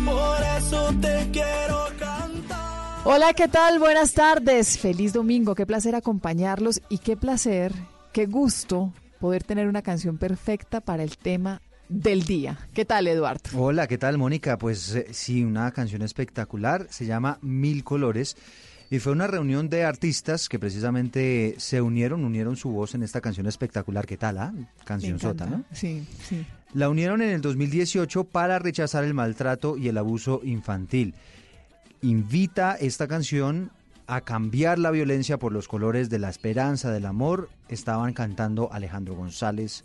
[0.05, 3.01] Por eso te quiero cantar.
[3.03, 3.79] Hola, ¿qué tal?
[3.79, 4.77] Buenas tardes.
[4.77, 5.55] Feliz domingo.
[5.55, 7.73] Qué placer acompañarlos y qué placer,
[8.13, 12.57] qué gusto poder tener una canción perfecta para el tema del día.
[12.73, 13.41] ¿Qué tal, Eduardo?
[13.55, 14.57] Hola, ¿qué tal, Mónica?
[14.57, 16.87] Pues eh, sí, una canción espectacular.
[16.89, 18.37] Se llama Mil Colores.
[18.89, 23.21] Y fue una reunión de artistas que precisamente se unieron, unieron su voz en esta
[23.21, 24.05] canción espectacular.
[24.05, 24.53] ¿Qué tal, ah?
[24.83, 25.63] Canción sota, ¿no?
[25.71, 26.45] Sí, sí.
[26.73, 31.13] La unieron en el 2018 para rechazar el maltrato y el abuso infantil.
[32.01, 33.71] Invita esta canción
[34.07, 37.49] a cambiar la violencia por los colores de la esperanza, del amor.
[37.67, 39.83] Estaban cantando Alejandro González,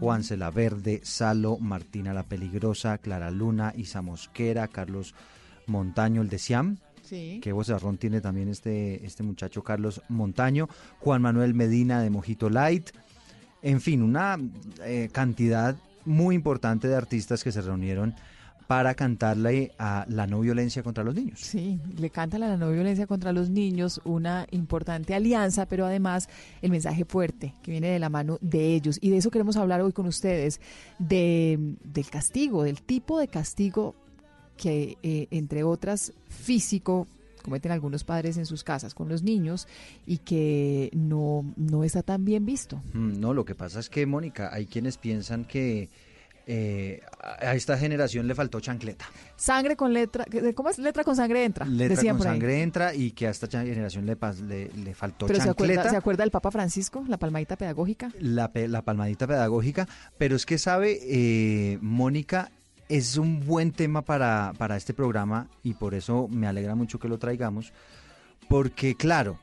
[0.00, 5.14] Juan Cela Verde, Salo, Martina la Peligrosa, Clara Luna, Isa Mosquera, Carlos
[5.66, 6.78] Montaño, el de Siam.
[7.02, 7.38] Sí.
[7.42, 10.68] Qué vozarrón tiene también este, este muchacho Carlos Montaño,
[11.00, 12.90] Juan Manuel Medina de Mojito Light,
[13.64, 14.38] en fin, una
[14.84, 18.14] eh, cantidad muy importante de artistas que se reunieron
[18.66, 21.40] para cantarle a la no violencia contra los niños.
[21.40, 26.28] Sí, le canta la no violencia contra los niños, una importante alianza, pero además
[26.62, 28.98] el mensaje fuerte que viene de la mano de ellos.
[29.00, 30.60] Y de eso queremos hablar hoy con ustedes,
[30.98, 33.94] de, del castigo, del tipo de castigo
[34.56, 37.06] que, eh, entre otras, físico,
[37.44, 39.68] cometen algunos padres en sus casas con los niños
[40.06, 42.82] y que no, no está tan bien visto.
[42.94, 45.90] Mm, No, lo que pasa es que, Mónica, hay quienes piensan que
[46.46, 49.06] eh, a esta generación le faltó chancleta.
[49.36, 50.78] Sangre con letra, ¿cómo es?
[50.78, 51.64] Letra con sangre entra.
[51.66, 55.46] Letra con sangre entra y que a esta generación le, le, le faltó Pero se
[55.46, 55.72] chancleta.
[55.72, 58.10] acuerda, ¿se acuerda del Papa Francisco, la palmadita pedagógica?
[58.20, 59.86] la, la palmadita pedagógica,
[60.18, 62.50] pero es que sabe, eh, Mónica,
[62.88, 67.08] es un buen tema para, para este programa y por eso me alegra mucho que
[67.08, 67.72] lo traigamos,
[68.48, 69.38] porque claro,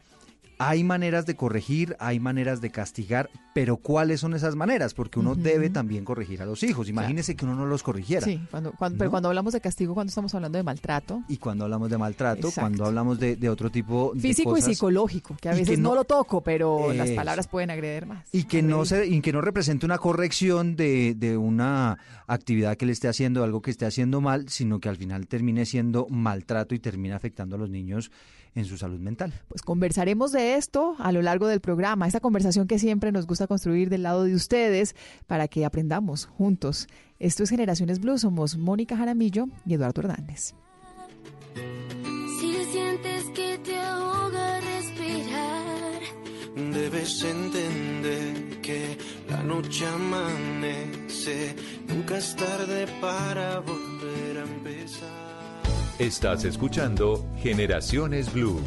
[0.69, 4.93] hay maneras de corregir, hay maneras de castigar, pero ¿cuáles son esas maneras?
[4.93, 6.87] Porque uno debe también corregir a los hijos.
[6.89, 8.25] Imagínese que uno no los corrigiera.
[8.25, 11.65] Sí, cuando, cuando- pero cuando hablamos de castigo, cuando estamos hablando de maltrato Y cuando
[11.65, 12.61] hablamos de maltrato, Exacto.
[12.61, 15.89] cuando hablamos de, de otro tipo de físico y psicológico, que a veces que no,
[15.89, 18.25] no- lo toco, pero las palabras pueden agredir más.
[18.31, 21.97] Y que no se, y que no represente una corrección de, de una
[22.27, 25.65] actividad que le esté haciendo, algo que esté haciendo mal, sino que al final termine
[25.65, 28.11] siendo maltrato y termine afectando a los niños
[28.55, 29.33] en su salud mental.
[29.47, 33.47] Pues conversaremos de esto a lo largo del programa, esta conversación que siempre nos gusta
[33.47, 34.95] construir del lado de ustedes
[35.27, 36.87] para que aprendamos juntos.
[37.19, 40.53] Esto es Generaciones Blue, somos Mónica Jaramillo y Eduardo Hernández.
[42.39, 46.01] Si sientes que te ahoga respirar,
[46.55, 48.97] Debes entender que
[49.29, 51.55] la noche amanece,
[51.87, 55.20] nunca es tarde para volver a empezar.
[56.01, 58.59] Estás escuchando Generaciones Blue.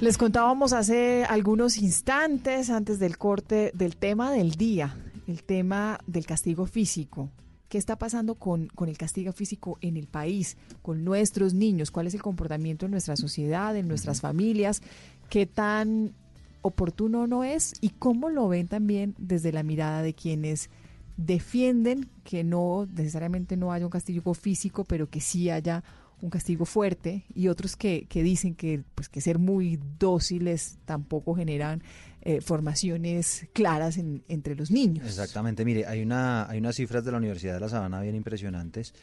[0.00, 6.24] Les contábamos hace algunos instantes antes del corte del tema del día, el tema del
[6.24, 7.32] castigo físico.
[7.68, 11.90] ¿Qué está pasando con, con el castigo físico en el país, con nuestros niños?
[11.90, 14.82] ¿Cuál es el comportamiento en nuestra sociedad, en nuestras familias?
[15.28, 16.14] ¿Qué tan
[16.62, 17.72] oportuno no es?
[17.80, 20.70] ¿Y cómo lo ven también desde la mirada de quienes
[21.18, 25.84] defienden que no necesariamente no haya un castigo físico, pero que sí haya
[26.20, 31.34] un castigo fuerte y otros que, que dicen que pues que ser muy dóciles tampoco
[31.34, 31.82] generan
[32.22, 35.06] eh, formaciones claras en- entre los niños.
[35.06, 38.94] Exactamente, mire, hay, una, hay unas cifras de la Universidad de La Sabana bien impresionantes.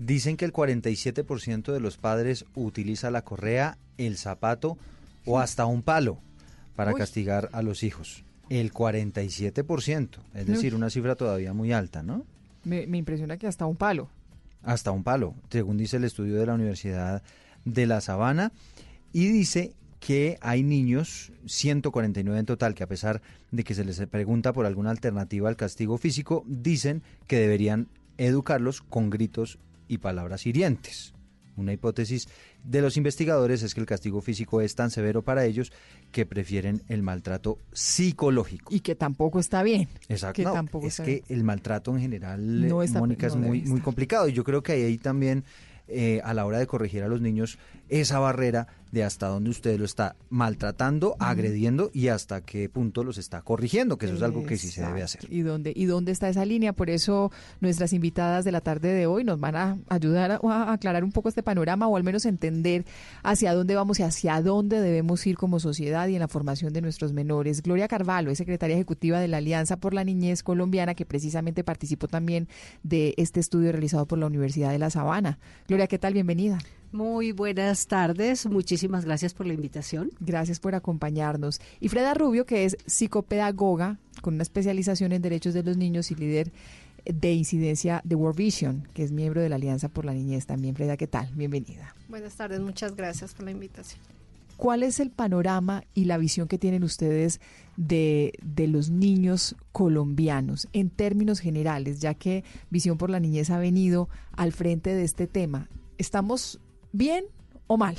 [0.00, 4.78] Dicen que el 47% de los padres utiliza la correa, el zapato
[5.26, 6.18] o hasta un palo
[6.76, 6.98] para Uy.
[6.98, 8.24] castigar a los hijos.
[8.50, 12.24] El 47%, es decir, una cifra todavía muy alta, ¿no?
[12.64, 14.08] Me, me impresiona que hasta un palo.
[14.62, 17.22] hasta un palo, según dice el estudio de la Universidad
[17.64, 18.52] de La Sabana,
[19.12, 23.98] y dice que hay niños, 149 en total, que a pesar de que se les
[24.06, 29.58] pregunta por alguna alternativa al castigo físico, dicen que deberían educarlos con gritos
[29.88, 31.14] y palabras hirientes.
[31.58, 32.28] Una hipótesis
[32.64, 35.72] de los investigadores es que el castigo físico es tan severo para ellos
[36.12, 38.74] que prefieren el maltrato psicológico.
[38.74, 39.88] Y que tampoco está bien.
[40.08, 40.36] Exacto.
[40.36, 41.22] Que no, tampoco es que bien.
[41.28, 44.28] el maltrato en general, No está- Mónica, no es muy, muy complicado.
[44.28, 45.44] Y yo creo que ahí también,
[45.88, 49.78] eh, a la hora de corregir a los niños, esa barrera de hasta dónde usted
[49.78, 54.44] lo está maltratando, agrediendo y hasta qué punto los está corrigiendo, que eso es algo
[54.44, 55.26] que sí se debe hacer.
[55.30, 56.72] ¿Y dónde, ¿Y dónde está esa línea?
[56.72, 60.72] Por eso nuestras invitadas de la tarde de hoy nos van a ayudar a, a
[60.72, 62.84] aclarar un poco este panorama o al menos entender
[63.22, 66.80] hacia dónde vamos y hacia dónde debemos ir como sociedad y en la formación de
[66.80, 67.62] nuestros menores.
[67.62, 72.08] Gloria Carvalho es secretaria ejecutiva de la Alianza por la Niñez Colombiana que precisamente participó
[72.08, 72.48] también
[72.82, 75.38] de este estudio realizado por la Universidad de La Sabana.
[75.66, 76.14] Gloria, ¿qué tal?
[76.14, 76.58] Bienvenida.
[76.90, 80.10] Muy buenas tardes, muchísimas gracias por la invitación.
[80.20, 81.60] Gracias por acompañarnos.
[81.80, 86.14] Y Freda Rubio, que es psicopedagoga con una especialización en derechos de los niños y
[86.14, 86.50] líder
[87.04, 90.74] de incidencia de World Vision, que es miembro de la Alianza por la Niñez también.
[90.74, 91.28] Freda, ¿qué tal?
[91.34, 91.94] Bienvenida.
[92.08, 94.00] Buenas tardes, muchas gracias por la invitación.
[94.56, 97.40] ¿Cuál es el panorama y la visión que tienen ustedes
[97.76, 103.58] de, de los niños colombianos en términos generales, ya que Visión por la Niñez ha
[103.58, 105.68] venido al frente de este tema?
[105.96, 106.60] ¿Estamos
[106.92, 107.24] bien
[107.66, 107.96] o mal?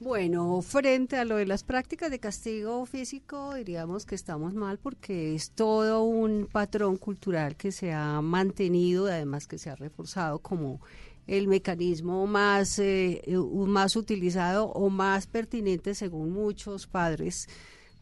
[0.00, 5.34] Bueno, frente a lo de las prácticas de castigo físico, diríamos que estamos mal porque
[5.34, 10.80] es todo un patrón cultural que se ha mantenido, además que se ha reforzado como
[11.26, 13.22] el mecanismo más, eh,
[13.66, 17.48] más utilizado o más pertinente según muchos padres,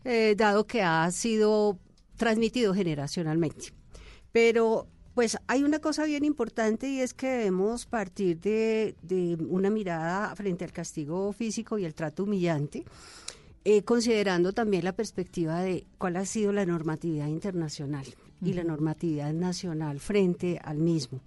[0.05, 1.79] eh, dado que ha sido
[2.17, 3.73] transmitido generacionalmente.
[4.33, 9.71] Pero pues hay una cosa bien importante y es que debemos partir de, de una
[9.71, 12.85] mirada frente al castigo físico y el trato humillante,
[13.65, 18.07] eh, considerando también la perspectiva de cuál ha sido la normatividad internacional
[18.45, 21.21] y la normatividad nacional frente al mismo.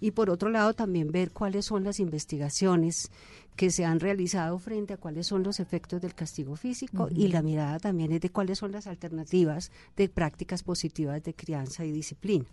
[0.00, 3.10] Y por otro lado también ver cuáles son las investigaciones
[3.56, 7.42] que se han realizado frente a cuáles son los efectos del castigo físico y la
[7.42, 12.46] mirada también es de cuáles son las alternativas de prácticas positivas de crianza y disciplina.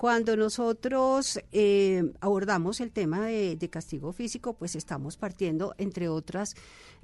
[0.00, 6.54] Cuando nosotros eh, abordamos el tema de, castigo físico, pues estamos partiendo, entre otras,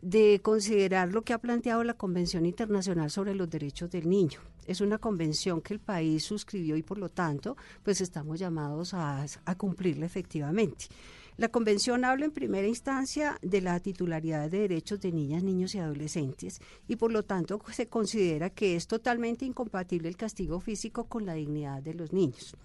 [0.00, 4.40] de considerar lo que ha planteado la Convención Internacional sobre los Derechos del Niño.
[4.66, 9.26] Es una convención que el país suscribió y por lo tanto, pues estamos llamados a
[9.58, 10.86] cumplirla efectivamente.
[11.36, 15.78] La convención habla en primera instancia de la titularidad de derechos de niñas, niños y
[15.78, 21.26] adolescentes y por lo tanto se considera que es totalmente incompatible el castigo físico con
[21.26, 22.56] la dignidad de los niños.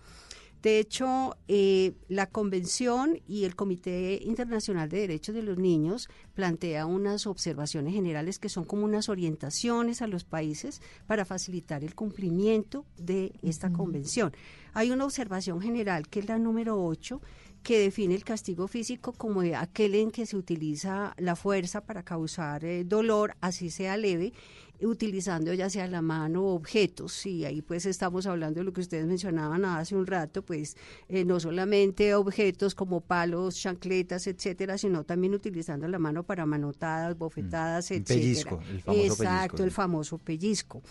[0.62, 6.86] De hecho, eh, la Convención y el Comité Internacional de Derechos de los Niños plantea
[6.86, 12.86] unas observaciones generales que son como unas orientaciones a los países para facilitar el cumplimiento
[12.98, 14.34] de esta convención.
[14.74, 17.20] Hay una observación general que es la número 8
[17.64, 22.04] que define el castigo físico como de aquel en que se utiliza la fuerza para
[22.04, 24.34] causar eh, dolor, así sea leve,
[24.82, 27.26] utilizando ya sea la mano o objetos.
[27.28, 30.76] Y ahí pues estamos hablando de lo que ustedes mencionaban hace un rato, pues
[31.08, 37.16] eh, no solamente objetos como palos, chancletas, etcétera, sino también utilizando la mano para manotadas,
[37.18, 38.20] bofetadas, Un etcétera.
[38.20, 39.76] pellizco, el famoso Exacto, pellizco, el sí.
[39.76, 40.82] famoso pellizco.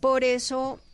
[0.00, 0.91] Por eso, mm,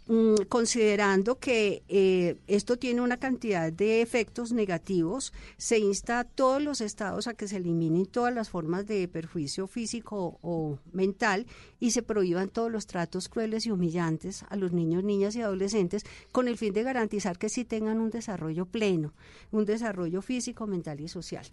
[0.48, 6.80] considerando que eh, esto tiene una cantidad de efectos negativos, se insta a todos los
[6.80, 11.46] estados a que se eliminen todas las formas de perjuicio físico o mental
[11.78, 16.04] y se prohíban todos los tratos crueles y humillantes a los niños, niñas y adolescentes
[16.32, 19.12] con el fin de garantizar que sí tengan un desarrollo pleno,
[19.50, 21.46] un desarrollo físico, mental y social.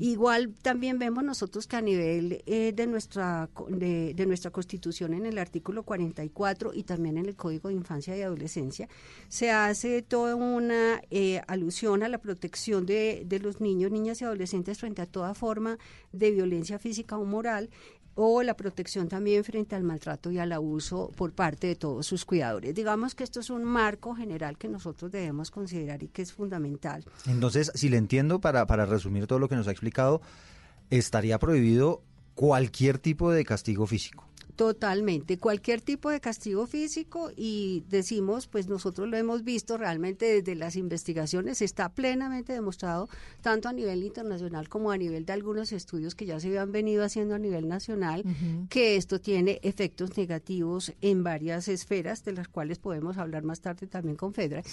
[0.00, 5.26] Igual también vemos nosotros que a nivel eh, de, nuestra, de, de nuestra Constitución en
[5.26, 8.88] el artículo 44 y también en el Código de Infancia y Adolescencia
[9.28, 14.24] se hace toda una eh, alusión a la protección de, de los niños, niñas y
[14.24, 15.78] adolescentes frente a toda forma
[16.12, 17.70] de violencia física o moral
[18.20, 22.24] o la protección también frente al maltrato y al abuso por parte de todos sus
[22.24, 22.74] cuidadores.
[22.74, 27.04] Digamos que esto es un marco general que nosotros debemos considerar y que es fundamental.
[27.26, 30.20] Entonces, si le entiendo, para, para resumir todo lo que nos ha explicado,
[30.90, 32.02] estaría prohibido
[32.34, 34.24] cualquier tipo de castigo físico.
[34.58, 40.56] Totalmente, cualquier tipo de castigo físico y decimos, pues nosotros lo hemos visto realmente desde
[40.56, 43.08] las investigaciones, está plenamente demostrado
[43.40, 47.04] tanto a nivel internacional como a nivel de algunos estudios que ya se habían venido
[47.04, 48.24] haciendo a nivel nacional,
[48.68, 53.86] que esto tiene efectos negativos en varias esferas, de las cuales podemos hablar más tarde
[53.86, 54.64] también con Fedra,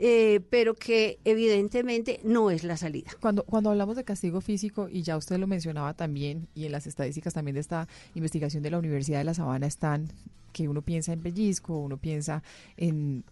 [0.00, 3.12] eh, pero que evidentemente no es la salida.
[3.20, 6.88] Cuando, cuando hablamos de castigo físico, y ya usted lo mencionaba también, y en las
[6.88, 7.86] estadísticas también de esta
[8.16, 10.08] investigación de la Universidad de la Sabana están,
[10.52, 12.42] que uno piensa en pellizco, uno piensa
[12.76, 13.24] en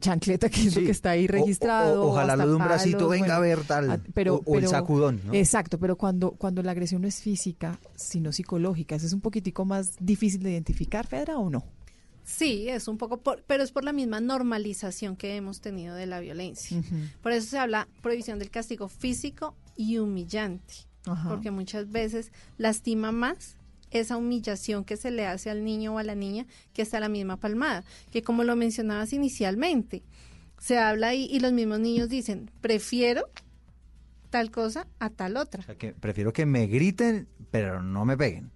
[0.00, 2.04] chancleta, que es lo que está ahí registrado.
[2.04, 3.90] ojalá lo de un bracito, venga a ver tal.
[3.90, 5.20] Ah, pero, o, el sacudón.
[5.24, 5.34] ¿no?
[5.34, 9.64] Exacto, pero cuando, cuando la agresión no es física, sino psicológica, ¿eso es un poquitico
[9.64, 11.64] más difícil de identificar, Fedra, o no?
[12.24, 16.20] Sí, es un poco, pero es por la misma normalización que hemos tenido de la
[16.20, 16.82] violencia.
[17.22, 20.74] Por eso se habla prohibición del castigo físico y humillante,
[21.28, 23.56] porque muchas veces lastima más
[23.90, 27.08] esa humillación que se le hace al niño o a la niña que está la
[27.08, 30.02] misma palmada, que como lo mencionabas inicialmente,
[30.58, 33.28] se habla ahí y los mismos niños dicen, prefiero
[34.30, 35.60] tal cosa a tal otra.
[35.60, 38.50] O sea, que prefiero que me griten, pero no me peguen.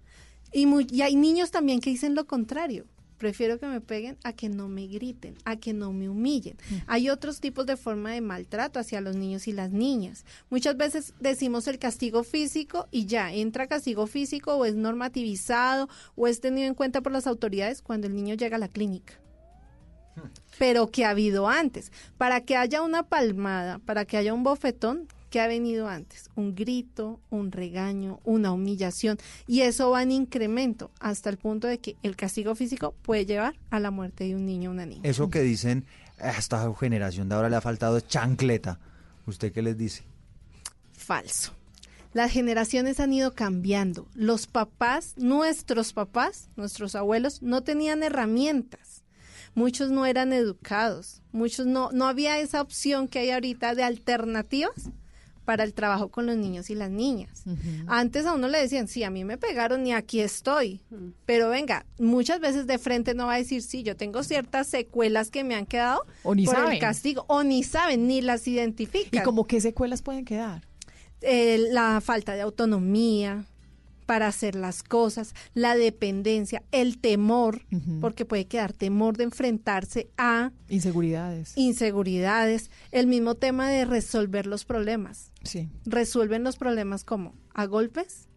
[0.51, 2.85] Y, y hay niños también que dicen lo contrario
[3.19, 6.57] prefiero que me peguen a que no me griten, a que no me humillen.
[6.69, 6.75] Mm.
[6.87, 10.25] Hay otros tipos de forma de maltrato hacia los niños y las niñas.
[10.49, 16.27] Muchas veces decimos el castigo físico y ya entra castigo físico o es normativizado o
[16.27, 19.13] es tenido en cuenta por las autoridades cuando el niño llega a la clínica
[20.15, 20.21] hmm.
[20.57, 21.91] pero que ha habido antes.
[22.17, 26.29] Para que haya una palmada, para que haya un bofetón, ¿Qué ha venido antes?
[26.35, 29.17] Un grito, un regaño, una humillación.
[29.45, 33.55] Y eso va en incremento hasta el punto de que el castigo físico puede llevar
[33.69, 35.01] a la muerte de un niño o una niña.
[35.03, 35.85] Eso que dicen,
[36.17, 38.79] a esta generación de ahora le ha faltado chancleta.
[39.27, 40.03] ¿Usted qué les dice?
[40.93, 41.53] Falso.
[42.13, 44.07] Las generaciones han ido cambiando.
[44.15, 49.03] Los papás, nuestros papás, nuestros abuelos, no tenían herramientas
[49.55, 54.91] muchos no eran educados, muchos no, no había esa opción que hay ahorita de alternativas
[55.49, 57.41] para el trabajo con los niños y las niñas.
[57.87, 60.79] Antes a uno le decían, sí, a mí me pegaron y aquí estoy.
[61.25, 65.31] Pero venga, muchas veces de frente no va a decir, sí, yo tengo ciertas secuelas
[65.31, 66.73] que me han quedado o ni por saben.
[66.73, 69.23] el castigo, o ni saben, ni las identifican.
[69.23, 70.67] ¿Y como qué secuelas pueden quedar?
[71.21, 73.43] Eh, la falta de autonomía,
[74.09, 77.61] para hacer las cosas, la dependencia, el temor,
[78.01, 81.53] porque puede quedar temor de enfrentarse a inseguridades.
[81.55, 85.28] Inseguridades, el mismo tema de resolver los problemas.
[85.43, 85.69] Sí.
[85.85, 88.27] Resuelven los problemas como a golpes,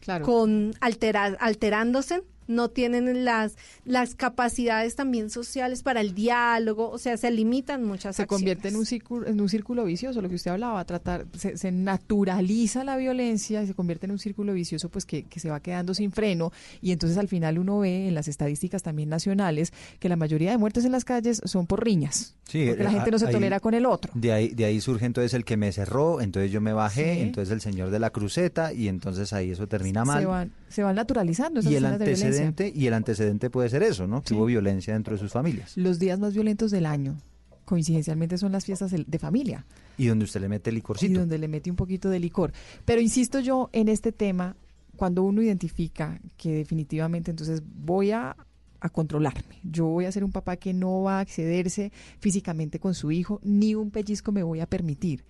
[0.00, 0.24] claro.
[0.24, 7.16] con alterar, alterándose, no tienen las, las capacidades también sociales para el diálogo, o sea,
[7.16, 10.50] se limitan muchas Se convierte en un, círculo, en un círculo vicioso, lo que usted
[10.50, 15.24] hablaba, tratar, se, naturaliza la violencia y se convierte en un círculo vicioso pues que,
[15.24, 18.82] que, se va quedando sin freno y entonces al final uno ve en las estadísticas
[18.82, 22.84] también nacionales que la mayoría de muertes en las calles son por riñas, sí, porque
[22.84, 24.12] la gente no se tolera con el otro.
[24.14, 27.52] De ahí, de ahí surge entonces el que me cerró, entonces yo me bajé, entonces
[27.52, 30.20] el señor de la cruceta y entonces ahí eso termina mal.
[30.20, 32.35] Se van, se van naturalizando esas y el escenas
[32.74, 34.22] y el antecedente puede ser eso, ¿no?
[34.22, 35.76] Que hubo violencia dentro de sus familias.
[35.76, 37.16] Los días más violentos del año,
[37.64, 39.66] coincidencialmente, son las fiestas de familia.
[39.98, 41.12] Y donde usted le mete licorcito.
[41.12, 42.52] Y donde le mete un poquito de licor.
[42.84, 44.56] Pero insisto yo en este tema,
[44.96, 48.36] cuando uno identifica que definitivamente entonces voy a,
[48.80, 49.60] a controlarme.
[49.62, 53.40] Yo voy a ser un papá que no va a accederse físicamente con su hijo,
[53.42, 55.24] ni un pellizco me voy a permitir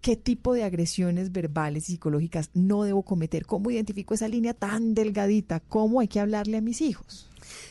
[0.00, 4.94] qué tipo de agresiones verbales y psicológicas no debo cometer, cómo identifico esa línea tan
[4.94, 7.30] delgadita, cómo hay que hablarle a mis hijos.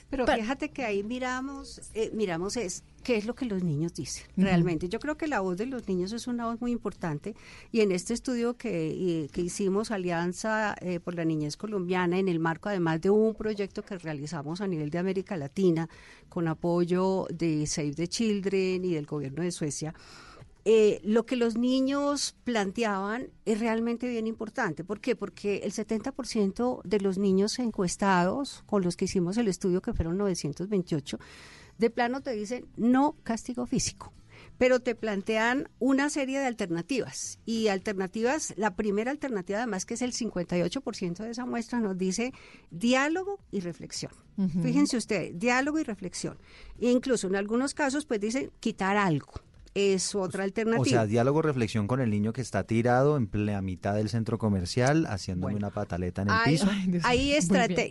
[0.09, 4.25] Pero, fíjate que ahí miramos, eh, miramos es qué es lo que los niños dicen
[4.35, 4.89] realmente.
[4.89, 7.35] Yo creo que la voz de los niños es una voz muy importante
[7.71, 12.39] y en este estudio que, que hicimos Alianza eh, por la Niñez Colombiana, en el
[12.39, 15.87] marco además de un proyecto que realizamos a nivel de América Latina
[16.27, 19.93] con apoyo de Save the Children y del gobierno de Suecia,
[20.65, 24.83] eh, lo que los niños planteaban es realmente bien importante.
[24.83, 25.15] ¿Por qué?
[25.15, 30.17] Porque el 70% de los niños encuestados con los que hicimos el estudio, que fueron
[30.17, 31.17] 928,
[31.77, 34.13] de plano te dicen no castigo físico
[34.57, 37.39] pero te plantean una serie de alternativas.
[37.45, 42.33] Y alternativas, la primera alternativa además que es el 58% de esa muestra nos dice
[42.69, 44.11] diálogo y reflexión.
[44.61, 46.37] Fíjense ustedes, diálogo y reflexión.
[46.79, 49.33] E incluso en algunos casos pues dicen quitar algo
[49.73, 50.81] es otra alternativa.
[50.81, 54.37] O sea, diálogo, reflexión con el niño que está tirado en la mitad del centro
[54.37, 56.67] comercial, haciéndome una pataleta en el piso.
[57.03, 57.33] hay,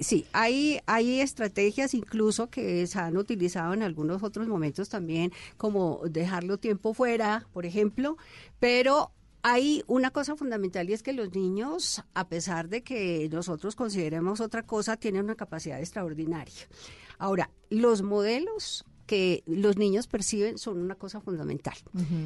[0.03, 6.03] sí, hay, hay estrategias incluso que se han utilizado en algunos otros momentos también, como
[6.09, 8.16] dejarlo tiempo fuera, por ejemplo,
[8.59, 9.12] pero
[9.43, 14.41] hay una cosa fundamental y es que los niños, a pesar de que nosotros consideremos
[14.41, 16.68] otra cosa, tienen una capacidad extraordinaria.
[17.18, 21.74] Ahora, los modelos que los niños perciben son una cosa fundamental.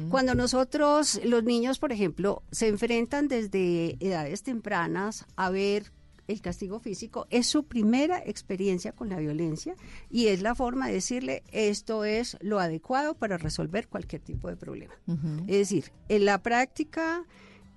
[0.09, 5.91] Cuando nosotros, los niños, por ejemplo, se enfrentan desde edades tempranas a ver
[6.27, 9.75] el castigo físico, es su primera experiencia con la violencia
[10.09, 14.57] y es la forma de decirle esto es lo adecuado para resolver cualquier tipo de
[14.57, 14.93] problema.
[15.47, 17.25] Es decir, en la práctica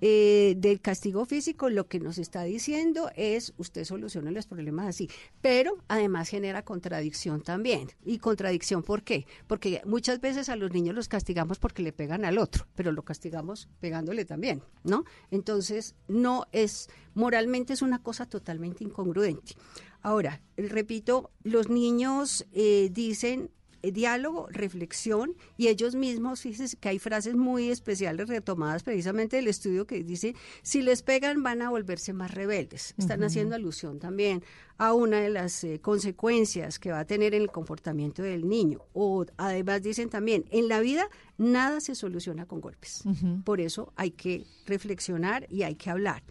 [0.01, 5.09] eh, del castigo físico lo que nos está diciendo es usted soluciona los problemas así,
[5.41, 7.89] pero además genera contradicción también.
[8.05, 9.25] ¿Y contradicción por qué?
[9.47, 13.03] Porque muchas veces a los niños los castigamos porque le pegan al otro, pero lo
[13.03, 15.03] castigamos pegándole también, ¿no?
[15.31, 19.55] Entonces, no es, moralmente es una cosa totalmente incongruente.
[20.01, 23.51] Ahora, repito, los niños eh, dicen
[23.81, 29.87] diálogo, reflexión y ellos mismos, fíjense que hay frases muy especiales retomadas precisamente del estudio
[29.87, 32.93] que dice, si les pegan van a volverse más rebeldes.
[32.97, 34.43] Están haciendo alusión también
[34.77, 38.81] a una de las eh, consecuencias que va a tener en el comportamiento del niño.
[38.93, 41.07] O además dicen también, en la vida
[41.37, 43.03] nada se soluciona con golpes.
[43.43, 46.23] Por eso hay que reflexionar y hay que hablar.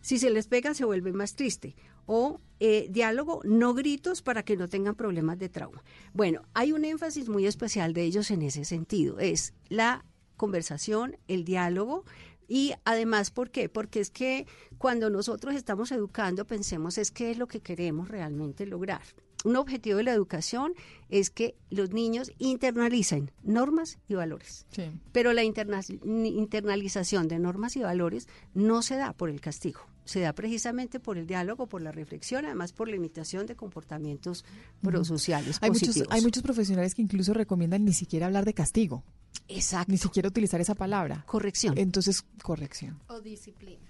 [0.00, 1.76] Si se les pega se vuelve más triste
[2.12, 5.84] o eh, diálogo, no gritos para que no tengan problemas de trauma.
[6.12, 10.04] Bueno, hay un énfasis muy especial de ellos en ese sentido, es la
[10.36, 12.04] conversación, el diálogo,
[12.48, 13.68] y además, ¿por qué?
[13.68, 18.66] Porque es que cuando nosotros estamos educando, pensemos es qué es lo que queremos realmente
[18.66, 19.02] lograr.
[19.44, 20.74] Un objetivo de la educación
[21.10, 24.66] es que los niños internalicen normas y valores.
[25.12, 30.32] Pero la internalización de normas y valores no se da por el castigo se da
[30.32, 34.44] precisamente por el diálogo, por la reflexión, además por la imitación de comportamientos
[34.82, 35.58] prosociales.
[35.60, 39.04] Hay muchos, hay muchos profesionales que incluso recomiendan ni siquiera hablar de castigo.
[39.46, 39.92] Exacto.
[39.92, 41.22] Ni siquiera utilizar esa palabra.
[41.28, 41.78] Corrección.
[41.78, 42.98] Entonces, corrección.
[43.06, 43.88] O disciplina.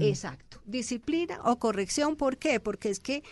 [0.00, 0.62] Exacto.
[0.64, 2.60] Disciplina o corrección, ¿por qué?
[2.60, 3.22] Porque es que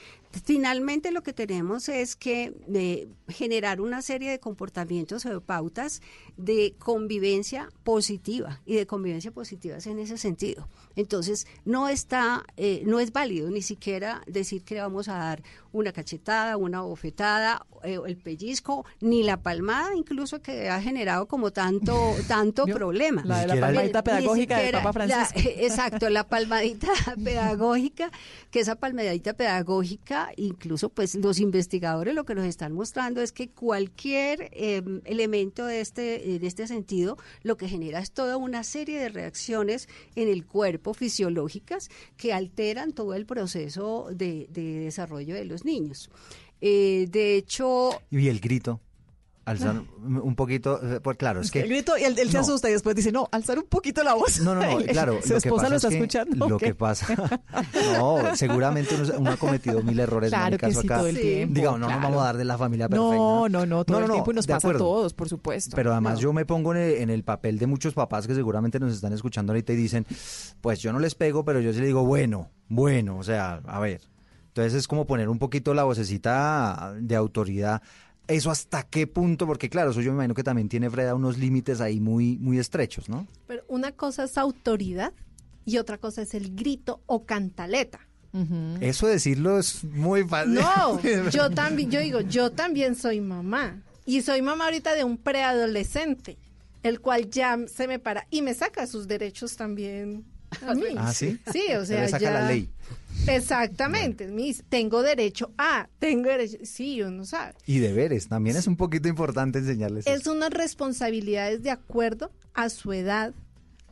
[0.45, 6.03] finalmente lo que tenemos es que eh, generar una serie de comportamientos o de pautas
[6.37, 10.68] de convivencia positiva y de convivencia positiva en ese sentido.
[10.97, 15.43] Entonces, no está, eh, no es válido ni siquiera decir que le vamos a dar
[15.72, 21.51] una cachetada, una bofetada, eh, el pellizco, ni la palmada, incluso que ha generado como
[21.53, 23.22] tanto, tanto problema.
[23.24, 25.41] La de la palmadita pedagógica del Papa Francisco.
[25.59, 26.89] exacto, la palmadita
[27.24, 28.11] pedagógica,
[28.51, 33.48] que esa palmadita pedagógica, incluso pues los investigadores lo que nos están mostrando es que
[33.48, 38.98] cualquier em, elemento de este, de este sentido lo que genera es toda una serie
[38.98, 45.44] de reacciones en el cuerpo fisiológicas que alteran todo el proceso de, de desarrollo de
[45.44, 46.10] los niños.
[46.60, 47.90] Eh, de hecho...
[48.10, 48.80] Y el grito
[49.47, 51.61] alzar un poquito, eh, pues claro, es que...
[51.61, 54.40] El grito, y él, se asusta y después dice, no, alzar un poquito la voz.
[54.40, 55.20] No, no, no, claro.
[55.24, 56.49] Su esposa lo está escuchando.
[56.49, 57.07] Lo que pasa,
[57.97, 60.99] no, seguramente uno, ha cometido mil errores claro en el caso que sí, acá.
[60.99, 61.55] todo el tiempo.
[61.55, 63.14] Digamos, no nos vamos a dar de la familia perfecta.
[63.14, 65.76] No, no, no, todo el tiempo y nos pasa a todos, por supuesto.
[65.76, 68.80] Pero además yo me pongo en el, en el, papel de muchos papás que seguramente
[68.80, 70.07] nos están escuchando ahorita y dicen,
[70.61, 73.78] pues yo no les pego, pero yo sí les digo, bueno, bueno, o sea, a
[73.78, 74.01] ver.
[74.57, 77.82] Entonces es como poner un poquito la vocecita de autoridad
[78.29, 79.47] ¿Eso hasta qué punto?
[79.47, 82.59] Porque claro, eso yo me imagino que también tiene Freda unos límites ahí muy, muy
[82.59, 83.27] estrechos, ¿no?
[83.47, 85.12] Pero una cosa es autoridad
[85.64, 88.01] y otra cosa es el grito o cantaleta.
[88.81, 90.55] Eso decirlo es muy fácil.
[90.55, 91.01] No,
[91.31, 93.83] yo también, yo digo, yo también soy mamá.
[94.05, 96.37] Y soy mamá ahorita de un preadolescente,
[96.83, 100.24] el cual ya se me para y me saca sus derechos también
[100.66, 100.82] a mí.
[100.97, 101.38] ¿Ah, sí?
[101.53, 102.30] Sí, o sea, saca ya...
[102.32, 102.70] la ley.
[103.26, 107.55] Exactamente, mis, tengo derecho a, tengo derecho, sí, uno sabe.
[107.66, 110.07] Y deberes, también es un poquito importante enseñarles.
[110.07, 113.34] Es unas responsabilidades de acuerdo a su edad,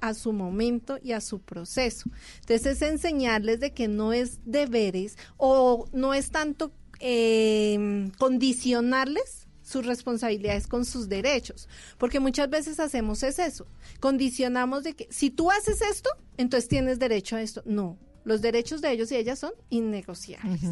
[0.00, 2.10] a su momento y a su proceso.
[2.40, 9.84] Entonces es enseñarles de que no es deberes o no es tanto eh, condicionarles sus
[9.86, 13.66] responsabilidades con sus derechos, porque muchas veces hacemos es eso,
[13.98, 17.62] condicionamos de que si tú haces esto, entonces tienes derecho a esto.
[17.64, 20.62] No, los derechos de ellos y ellas son innegociables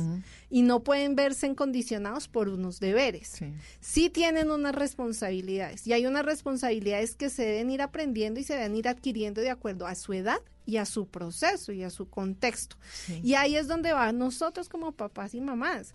[0.51, 3.41] y no pueden verse condicionados por unos deberes.
[3.81, 4.11] Sí.
[4.11, 8.77] tienen unas responsabilidades y hay unas responsabilidades que se deben ir aprendiendo y se deben
[8.77, 12.77] ir adquiriendo de acuerdo a su edad y a su proceso y a su contexto.
[13.23, 15.93] Y ahí es donde va nosotros como papás y mamás.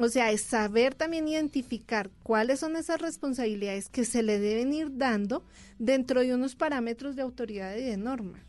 [0.00, 4.96] O sea, es saber también identificar cuáles son esas responsabilidades que se le deben ir
[4.96, 5.44] dando
[5.78, 8.44] dentro de unos parámetros de autoridad y de norma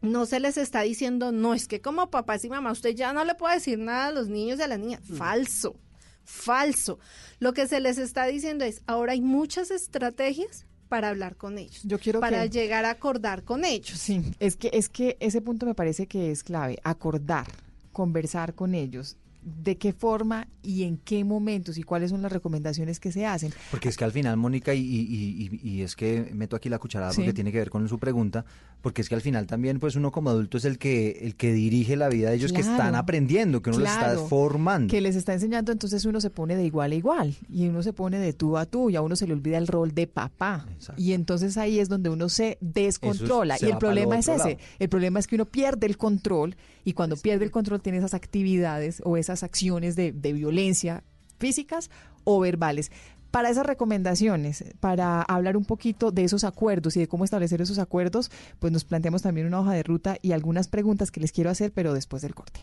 [0.00, 3.24] no se les está diciendo, no, es que como papás y mamá, usted ya no
[3.24, 5.00] le puede decir nada a los niños y a las niñas.
[5.08, 5.16] Mm.
[5.16, 5.74] Falso,
[6.22, 7.00] falso.
[7.40, 11.80] Lo que se les está diciendo es, ahora hay muchas estrategias para hablar con ellos,
[11.82, 13.98] Yo quiero para que- llegar a acordar con ellos.
[13.98, 17.46] Sí, es que, es que ese punto me parece que es clave, acordar,
[17.92, 19.16] conversar con ellos,
[19.62, 23.52] de qué forma y en qué momentos y cuáles son las recomendaciones que se hacen.
[23.70, 26.78] Porque es que al final, Mónica, y, y- y- y es que meto aquí la
[26.78, 27.34] cucharada porque Sí.
[27.34, 28.44] tiene que ver con su pregunta,
[28.82, 31.52] porque es que al final también, pues uno como adulto es el que, el que
[31.52, 34.90] dirige la vida de ellos que están aprendiendo, que uno les claro, está formando.
[34.90, 37.92] Que les está enseñando, entonces uno se pone de igual a igual y uno se
[37.92, 40.66] pone de tú a tú y a uno se le olvida el rol de papá.
[40.96, 43.56] Y entonces ahí es donde uno se descontrola.
[43.58, 44.38] se y el problema es ese.
[44.38, 44.56] lado.
[44.78, 46.56] El problema es que uno pierde el control
[46.88, 51.04] y cuando pierde el control tiene esas actividades o esas acciones de, de violencia
[51.38, 51.90] físicas
[52.24, 52.90] o verbales.
[53.30, 57.78] Para esas recomendaciones, para hablar un poquito de esos acuerdos y de cómo establecer esos
[57.78, 61.50] acuerdos, pues nos planteamos también una hoja de ruta y algunas preguntas que les quiero
[61.50, 62.62] hacer, pero después del corte.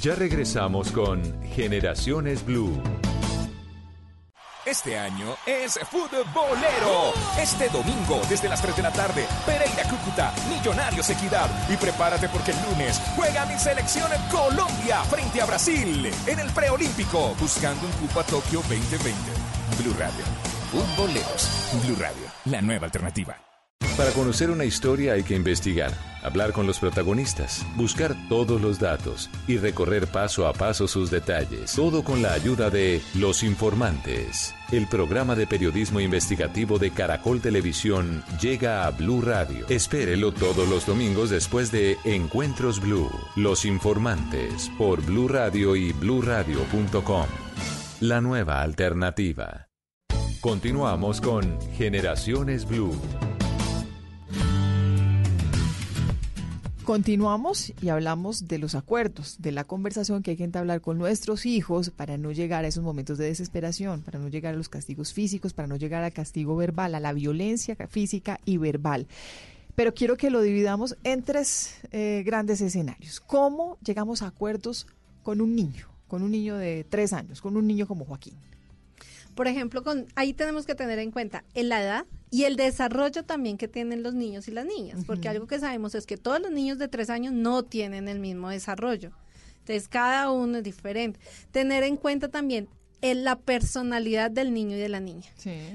[0.00, 2.80] Ya regresamos con Generaciones Blue.
[4.66, 7.12] Este año es futbolero.
[7.38, 11.50] Este domingo, desde las 3 de la tarde, Pereira Cúcuta, Millonarios Equidad.
[11.68, 16.50] Y prepárate porque el lunes juega mi selección en Colombia frente a Brasil en el
[16.52, 19.12] preolímpico, buscando un cupo a Tokio 2020.
[19.82, 20.24] Blue Radio.
[20.72, 21.70] Futboleros.
[21.84, 23.36] Blue Radio, la nueva alternativa.
[23.98, 25.92] Para conocer una historia hay que investigar,
[26.24, 31.74] hablar con los protagonistas, buscar todos los datos y recorrer paso a paso sus detalles.
[31.74, 34.54] Todo con la ayuda de Los Informantes.
[34.72, 39.66] El programa de periodismo investigativo de Caracol Televisión llega a Blue Radio.
[39.68, 43.10] Espérelo todos los domingos después de Encuentros Blue.
[43.36, 47.26] Los Informantes por Blue Radio y bluradio.com.
[48.00, 49.68] La nueva alternativa.
[50.40, 52.94] Continuamos con Generaciones Blue.
[56.84, 61.46] Continuamos y hablamos de los acuerdos, de la conversación que hay que entablar con nuestros
[61.46, 65.14] hijos para no llegar a esos momentos de desesperación, para no llegar a los castigos
[65.14, 69.06] físicos, para no llegar al castigo verbal, a la violencia física y verbal.
[69.74, 73.18] Pero quiero que lo dividamos en tres eh, grandes escenarios.
[73.18, 74.86] ¿Cómo llegamos a acuerdos
[75.22, 78.34] con un niño, con un niño de tres años, con un niño como Joaquín?
[79.34, 83.24] Por ejemplo, con, ahí tenemos que tener en cuenta en la edad y el desarrollo
[83.24, 86.40] también que tienen los niños y las niñas, porque algo que sabemos es que todos
[86.40, 89.12] los niños de tres años no tienen el mismo desarrollo.
[89.60, 91.18] Entonces, cada uno es diferente.
[91.52, 92.68] Tener en cuenta también
[93.00, 95.30] el- la personalidad del niño y de la niña,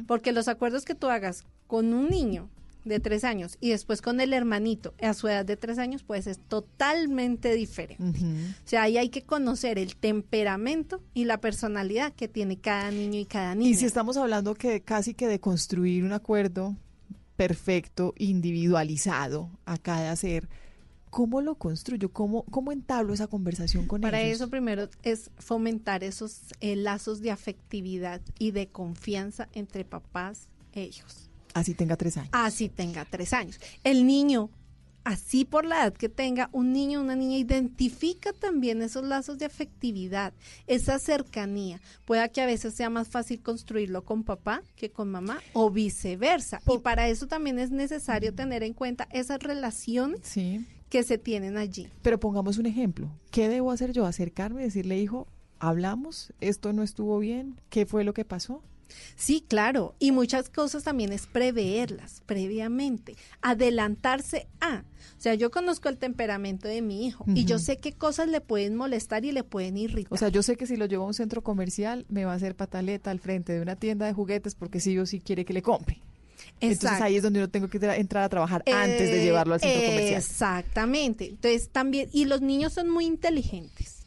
[0.08, 2.50] porque los acuerdos que tú hagas con un niño
[2.86, 6.28] de tres años y después con el hermanito a su edad de tres años, pues
[6.28, 8.20] es totalmente diferente.
[8.20, 13.20] O sea, ahí hay que conocer el temperamento y la personalidad que tiene cada niño
[13.20, 13.70] y cada niña.
[13.70, 16.76] Y si estamos hablando que casi que de construir un acuerdo
[17.36, 20.50] perfecto, individualizado a cada ser,
[21.10, 22.12] ¿cómo lo construyo?
[22.12, 24.36] ¿Cómo, cómo entablo esa conversación con Para ellos?
[24.42, 30.84] eso primero es fomentar esos eh, lazos de afectividad y de confianza entre papás e
[30.84, 31.29] hijos.
[31.54, 32.30] Así tenga tres años.
[32.32, 33.60] Así tenga tres años.
[33.84, 34.50] El niño,
[35.04, 39.38] así por la edad que tenga, un niño o una niña identifica también esos lazos
[39.40, 40.34] de afectividad,
[40.68, 41.82] esa cercanía.
[42.06, 46.62] Pueda que a veces sea más fácil construirlo con papá que con mamá o viceversa.
[46.68, 50.22] Y para eso también es necesario tener en cuenta esas relaciones
[50.90, 51.88] que se tienen allí.
[52.02, 53.10] Pero pongamos un ejemplo.
[53.32, 54.06] ¿Qué debo hacer yo?
[54.06, 55.28] ¿Acercarme y decirle, hijo,
[55.60, 56.34] hablamos?
[56.42, 57.60] ¿Esto no estuvo bien?
[57.70, 58.62] ¿Qué fue lo que pasó?
[59.16, 59.96] Sí, claro.
[60.00, 64.84] Y muchas cosas también es preverlas previamente, adelantarse a.
[65.18, 68.40] O sea, yo conozco el temperamento de mi hijo y yo sé qué cosas le
[68.42, 70.14] pueden molestar y le pueden irritar.
[70.14, 72.36] O sea, yo sé que si lo llevo a un centro comercial me va a
[72.36, 75.54] hacer pataleta al frente de una tienda de juguetes porque sí o sí quiere que
[75.54, 76.02] le compre.
[76.62, 79.60] Entonces ahí es donde yo tengo que tra- entrar a trabajar antes de llevarlo al
[79.62, 80.18] centro comercial.
[80.20, 81.26] Exactamente.
[81.30, 84.04] Entonces también, y los niños son muy inteligentes.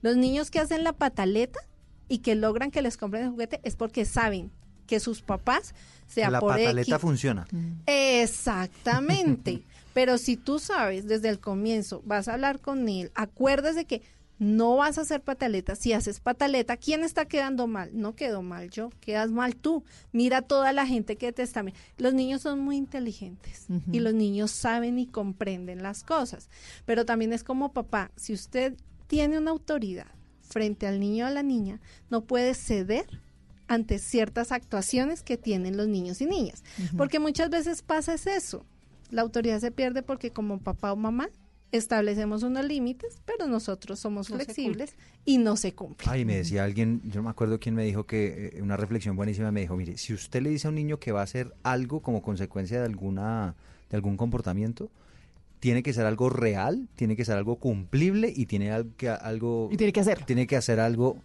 [0.00, 1.60] Los niños que hacen la pataleta
[2.08, 4.50] y que logran que les compren el juguete es porque saben
[4.86, 5.74] que sus papás,
[6.06, 7.46] sea la por pataleta X, funciona.
[7.86, 9.62] Exactamente.
[9.94, 14.02] Pero si tú sabes desde el comienzo, vas a hablar con él, acuérdate que
[14.38, 15.76] no vas a hacer pataleta.
[15.76, 17.90] Si haces pataleta, ¿quién está quedando mal?
[17.92, 19.84] No quedó mal yo, quedas mal tú.
[20.10, 21.64] Mira toda la gente que te está.
[21.96, 26.48] Los niños son muy inteligentes y los niños saben y comprenden las cosas.
[26.86, 28.74] Pero también es como papá, si usted
[29.06, 30.08] tiene una autoridad
[30.52, 31.80] frente al niño o a la niña,
[32.10, 33.06] no puede ceder
[33.68, 36.62] ante ciertas actuaciones que tienen los niños y niñas.
[36.96, 38.64] Porque muchas veces pasa es eso.
[39.10, 41.28] La autoridad se pierde porque como papá o mamá
[41.72, 44.94] establecemos unos límites, pero nosotros somos No flexibles
[45.24, 46.06] y no se cumple.
[46.10, 49.16] Ay, me decía alguien, yo no me acuerdo quién me dijo que eh, una reflexión
[49.16, 51.54] buenísima me dijo, mire, si usted le dice a un niño que va a hacer
[51.62, 53.54] algo como consecuencia de alguna
[53.88, 54.90] de algún comportamiento,
[55.62, 59.68] tiene que ser algo real, tiene que ser algo cumplible y tiene al- que algo
[59.70, 60.26] Y tiene que hacerlo.
[60.26, 61.18] Tiene que hacer algo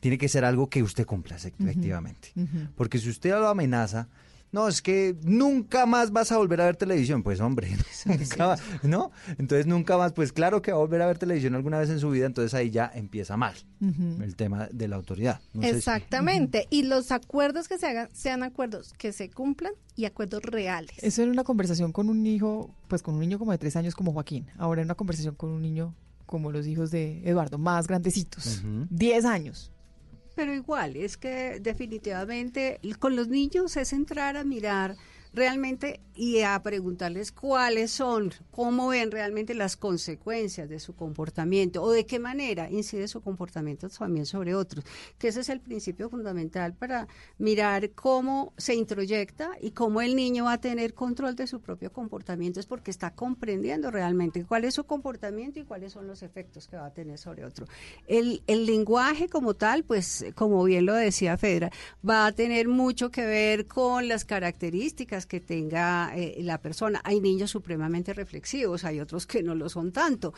[0.00, 2.32] tiene que ser algo que usted cumpla, efectivamente.
[2.74, 4.08] Porque si usted lo amenaza,
[4.54, 7.22] no, es que nunca más vas a volver a ver televisión.
[7.22, 7.76] Pues hombre,
[8.06, 9.10] nunca más, ¿no?
[9.36, 11.98] Entonces nunca más, pues claro que va a volver a ver televisión alguna vez en
[12.00, 15.40] su vida, entonces ahí ya empieza mal el tema de la autoridad.
[15.52, 16.66] No sé si- Exactamente.
[16.70, 20.96] Y los acuerdos que se hagan sean acuerdos que se cumplan y acuerdos reales.
[21.02, 23.94] Eso era una conversación con un hijo, pues con un niño como de tres años
[23.94, 24.46] como Joaquín.
[24.56, 25.94] Ahora es una conversación con un niño
[26.26, 29.70] como los hijos de Eduardo, más grandecitos, diez años.
[30.34, 34.96] Pero igual, es que definitivamente con los niños es entrar a mirar
[35.34, 41.90] realmente y a preguntarles cuáles son, cómo ven realmente las consecuencias de su comportamiento o
[41.90, 44.84] de qué manera incide su comportamiento también sobre otros,
[45.18, 47.08] que ese es el principio fundamental para
[47.38, 51.92] mirar cómo se introyecta y cómo el niño va a tener control de su propio
[51.92, 56.68] comportamiento, es porque está comprendiendo realmente cuál es su comportamiento y cuáles son los efectos
[56.68, 57.66] que va a tener sobre otro.
[58.06, 61.72] El, el lenguaje como tal, pues como bien lo decía Fedra,
[62.08, 67.00] va a tener mucho que ver con las características que tenga eh, la persona.
[67.04, 70.34] Hay niños supremamente reflexivos, hay otros que no lo son tanto.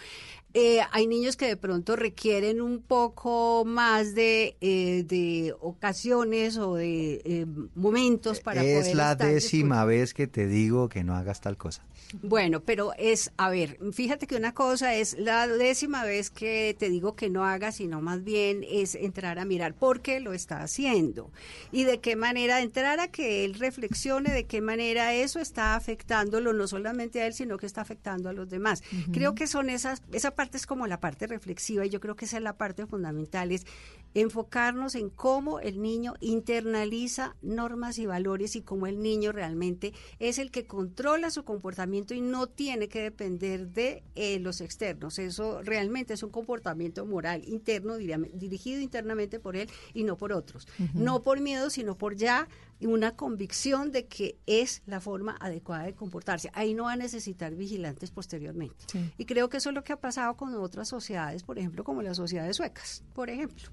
[0.55, 6.77] Eh, hay niños que de pronto requieren un poco más de, eh, de ocasiones o
[6.77, 11.41] de momentos para es poder la estar décima vez que te digo que no hagas
[11.41, 11.83] tal cosa.
[12.23, 16.89] bueno, pero es, a ver, fíjate que una cosa es la décima vez que te
[16.89, 20.63] digo que no hagas, sino más bien es entrar a mirar por qué lo está
[20.63, 21.31] haciendo
[21.73, 26.53] y de qué manera entrar a que él reflexione de qué manera eso está afectándolo
[26.53, 28.83] no solamente a él, sino que está afectando a los demás.
[29.13, 32.25] Creo que son esas, esa parte es como la parte reflexiva y yo creo que
[32.25, 33.67] esa es la parte fundamental, es
[34.15, 40.39] enfocarnos en cómo el niño internaliza normas y valores y cómo el niño realmente es
[40.39, 45.19] el que controla su comportamiento y no tiene que depender de eh, los externos.
[45.19, 50.33] Eso realmente es un comportamiento moral interno, diría- dirigido internamente por él y no por
[50.33, 50.67] otros.
[50.95, 52.49] No por miedo, sino por ya
[52.81, 56.51] una convicción de que es la forma adecuada de comportarse.
[56.53, 58.77] Ahí no va a necesitar vigilantes posteriormente.
[58.87, 59.13] Sí.
[59.17, 62.03] Y creo que eso es lo que ha pasado con otras sociedades, por ejemplo, como
[62.03, 63.71] las sociedades suecas, por ejemplo,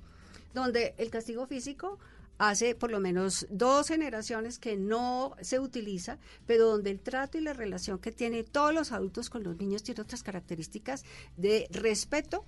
[0.54, 2.00] donde el castigo físico
[2.40, 7.42] hace por lo menos dos generaciones que no se utiliza, pero donde el trato y
[7.42, 11.04] la relación que tienen todos los adultos con los niños tiene otras características
[11.38, 12.44] de respeto,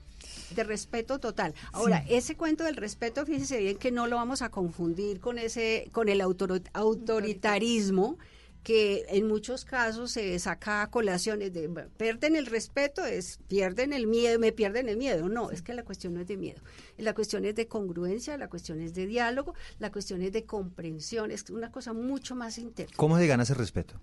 [0.55, 1.53] de respeto total.
[1.71, 2.15] Ahora, Sí.
[2.15, 6.09] ese cuento del respeto, fíjese bien que no lo vamos a confundir con ese, con
[6.09, 8.17] el autor- autoritarismo
[8.65, 14.39] que en muchos casos se saca colaciones de pierden el respeto, es pierden el miedo,
[14.39, 15.29] me pierden el miedo.
[15.29, 16.59] No, es que la cuestión no es de miedo.
[16.97, 21.29] La cuestión es de congruencia, la cuestión es de diálogo, la cuestión es de comprensión,
[21.29, 22.95] es una cosa mucho más interna.
[22.97, 24.01] ¿Cómo se gana ese respeto?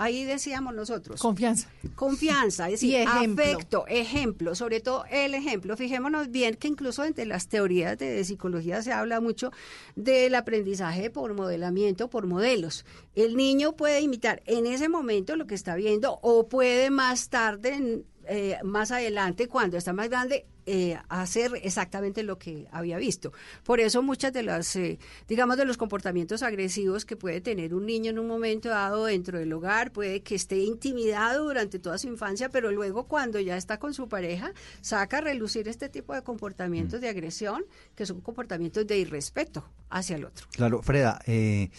[0.00, 1.20] Ahí decíamos nosotros.
[1.20, 1.68] Confianza.
[1.94, 3.44] Confianza, es Y decir, ejemplo.
[3.44, 5.76] afecto, ejemplo, sobre todo el ejemplo.
[5.76, 9.52] Fijémonos bien que incluso entre las teorías de psicología se habla mucho
[9.96, 12.86] del aprendizaje por modelamiento, por modelos.
[13.14, 18.02] El niño puede imitar en ese momento lo que está viendo o puede más tarde,
[18.26, 23.32] eh, más adelante, cuando está más grande, eh, hacer exactamente lo que había visto.
[23.64, 27.86] Por eso muchas de las, eh, digamos, de los comportamientos agresivos que puede tener un
[27.86, 32.08] niño en un momento dado dentro del hogar, puede que esté intimidado durante toda su
[32.08, 36.22] infancia, pero luego cuando ya está con su pareja, saca a relucir este tipo de
[36.22, 37.64] comportamientos de agresión,
[37.96, 40.46] que son comportamientos de irrespeto hacia el otro.
[40.52, 41.70] Claro, Freda, eh,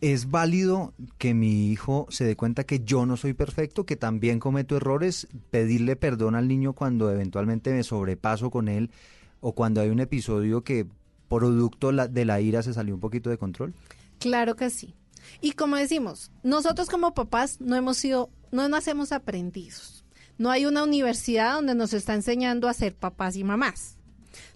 [0.00, 4.40] ¿es válido que mi hijo se dé cuenta que yo no soy perfecto, que también
[4.40, 8.90] cometo errores, pedirle perdón al niño cuando eventualmente me sobrepaso con él
[9.40, 10.86] o cuando hay un episodio que
[11.28, 13.74] producto de la ira se salió un poquito de control?
[14.18, 14.94] Claro que sí.
[15.40, 20.04] Y como decimos, nosotros como papás no hemos sido, no nacemos aprendidos.
[20.38, 23.95] No hay una universidad donde nos está enseñando a ser papás y mamás.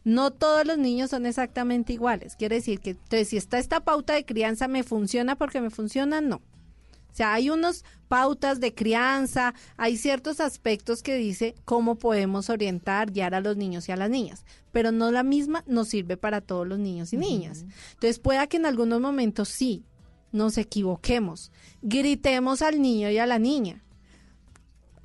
[0.05, 2.37] No todos los niños son exactamente iguales.
[2.37, 6.21] Quiere decir que entonces, si está esta pauta de crianza, ¿me funciona porque me funciona?
[6.21, 6.37] No.
[6.37, 13.11] O sea, hay unas pautas de crianza, hay ciertos aspectos que dice cómo podemos orientar,
[13.11, 16.41] guiar a los niños y a las niñas, pero no la misma nos sirve para
[16.41, 17.65] todos los niños y niñas.
[17.95, 19.85] Entonces, pueda que en algunos momentos sí
[20.33, 21.51] nos equivoquemos,
[21.83, 23.83] gritemos al niño y a la niña.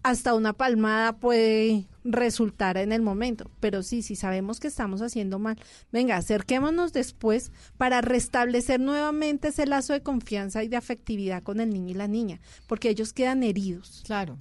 [0.03, 5.39] Hasta una palmada puede resultar en el momento, pero sí, si sabemos que estamos haciendo
[5.39, 5.58] mal,
[5.91, 11.72] venga, acerquémonos después para restablecer nuevamente ese lazo de confianza y de afectividad con el
[11.72, 14.03] niño y la niña, porque ellos quedan heridos.
[14.06, 14.38] Claro.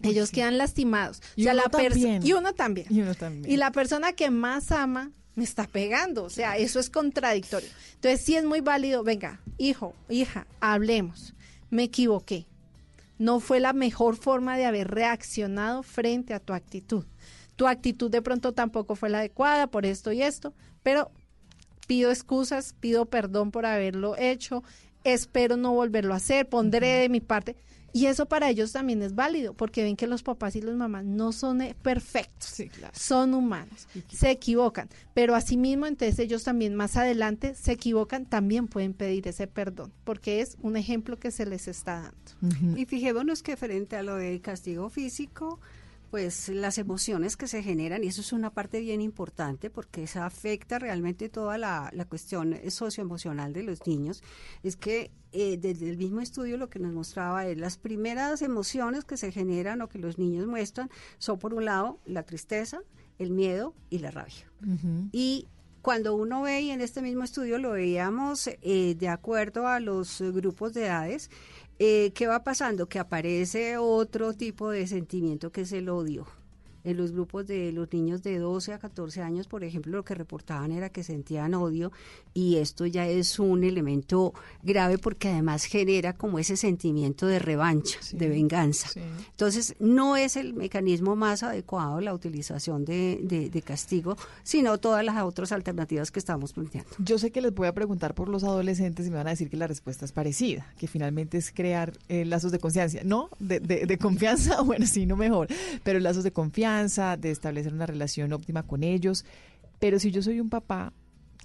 [0.00, 1.20] Ellos quedan lastimados.
[1.34, 2.24] Y O sea, uno la también.
[2.24, 2.86] y uno también.
[2.88, 3.52] Y uno también.
[3.52, 6.22] Y la persona que más ama me está pegando.
[6.22, 7.68] O sea, eso es contradictorio.
[7.94, 9.02] Entonces, sí es muy válido.
[9.02, 11.34] Venga, hijo, hija, hablemos.
[11.70, 12.46] Me equivoqué.
[13.18, 17.04] No fue la mejor forma de haber reaccionado frente a tu actitud.
[17.56, 21.10] Tu actitud de pronto tampoco fue la adecuada por esto y esto, pero
[21.88, 24.62] pido excusas, pido perdón por haberlo hecho,
[25.02, 27.56] espero no volverlo a hacer, pondré de mi parte.
[27.92, 31.04] Y eso para ellos también es válido, porque ven que los papás y las mamás
[31.04, 32.62] no son eh, perfectos,
[32.92, 38.92] son humanos, se equivocan, pero asimismo entonces ellos también más adelante se equivocan, también pueden
[38.92, 42.78] pedir ese perdón, porque es un ejemplo que se les está dando.
[42.78, 45.60] Y fijémonos que frente a lo del castigo físico,
[46.10, 50.22] pues las emociones que se generan, y eso es una parte bien importante porque eso
[50.22, 54.22] afecta realmente toda la, la cuestión socioemocional de los niños,
[54.62, 59.04] es que eh, desde el mismo estudio lo que nos mostraba es las primeras emociones
[59.04, 62.80] que se generan o que los niños muestran son por un lado la tristeza,
[63.18, 64.50] el miedo y la rabia.
[65.12, 65.46] Y
[65.82, 70.20] cuando uno ve, y en este mismo estudio lo veíamos eh, de acuerdo a los
[70.20, 71.30] grupos de edades,
[71.78, 72.88] eh, ¿qué va pasando?
[72.88, 76.26] Que aparece otro tipo de sentimiento que es el odio.
[76.88, 80.14] En los grupos de los niños de 12 a 14 años, por ejemplo, lo que
[80.14, 81.92] reportaban era que sentían odio
[82.32, 84.32] y esto ya es un elemento
[84.62, 88.88] grave porque además genera como ese sentimiento de revancha, de venganza.
[89.32, 95.22] Entonces, no es el mecanismo más adecuado la utilización de, de, castigo, sino todas las
[95.22, 96.90] otras alternativas que estamos planteando.
[97.00, 99.50] Yo sé que les voy a preguntar por los adolescentes y me van a decir
[99.50, 103.60] que la respuesta es parecida, que finalmente es crear eh, lazos de confianza, no de,
[103.60, 105.48] de, de confianza, bueno, sí, no mejor,
[105.82, 109.24] pero lazos de confianza de establecer una relación óptima con ellos.
[109.78, 110.92] Pero si yo soy un papá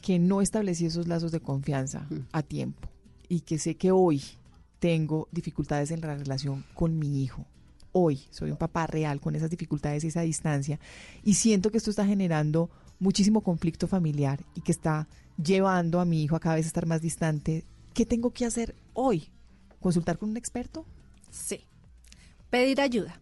[0.01, 2.89] que no establecí esos lazos de confianza a tiempo
[3.29, 4.21] y que sé que hoy
[4.79, 7.45] tengo dificultades en la relación con mi hijo,
[7.93, 10.79] hoy soy un papá real con esas dificultades y esa distancia
[11.23, 12.69] y siento que esto está generando
[12.99, 15.07] muchísimo conflicto familiar y que está
[15.41, 19.29] llevando a mi hijo a cada vez estar más distante, ¿qué tengo que hacer hoy?
[19.79, 20.85] ¿Consultar con un experto?
[21.31, 21.65] Sí.
[22.49, 23.19] Pedir ayuda.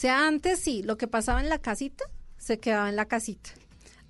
[0.00, 2.06] Sea, antes sí, lo que pasaba en la casita,
[2.38, 3.50] se quedaba en la casita.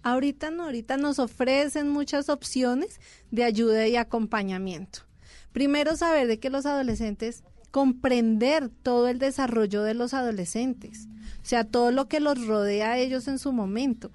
[0.05, 3.01] Ahorita no, ahorita nos ofrecen muchas opciones
[3.33, 5.01] de ayuda y acompañamiento.
[5.51, 11.09] Primero, saber de que los adolescentes, comprender todo el desarrollo de los adolescentes,
[11.43, 14.13] o sea, todo lo que los rodea a ellos en su momento.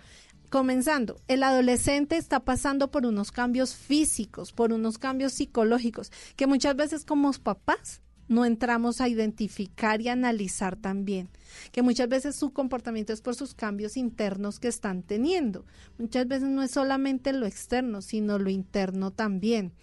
[0.49, 6.78] Comenzando, el adolescente está pasando por unos cambios físicos, por unos cambios psicológicos, que muchas
[6.78, 11.30] veces como papás no entramos a identificar y analizar también,
[11.71, 15.65] que muchas veces su comportamiento es por sus cambios internos que están teniendo.
[15.97, 19.73] Muchas veces no es solamente lo externo, sino lo interno también.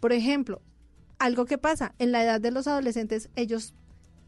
[0.00, 0.62] Por ejemplo,
[1.18, 3.74] algo que pasa en la edad de los adolescentes, ellos,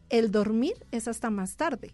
[0.09, 1.93] el dormir es hasta más tarde.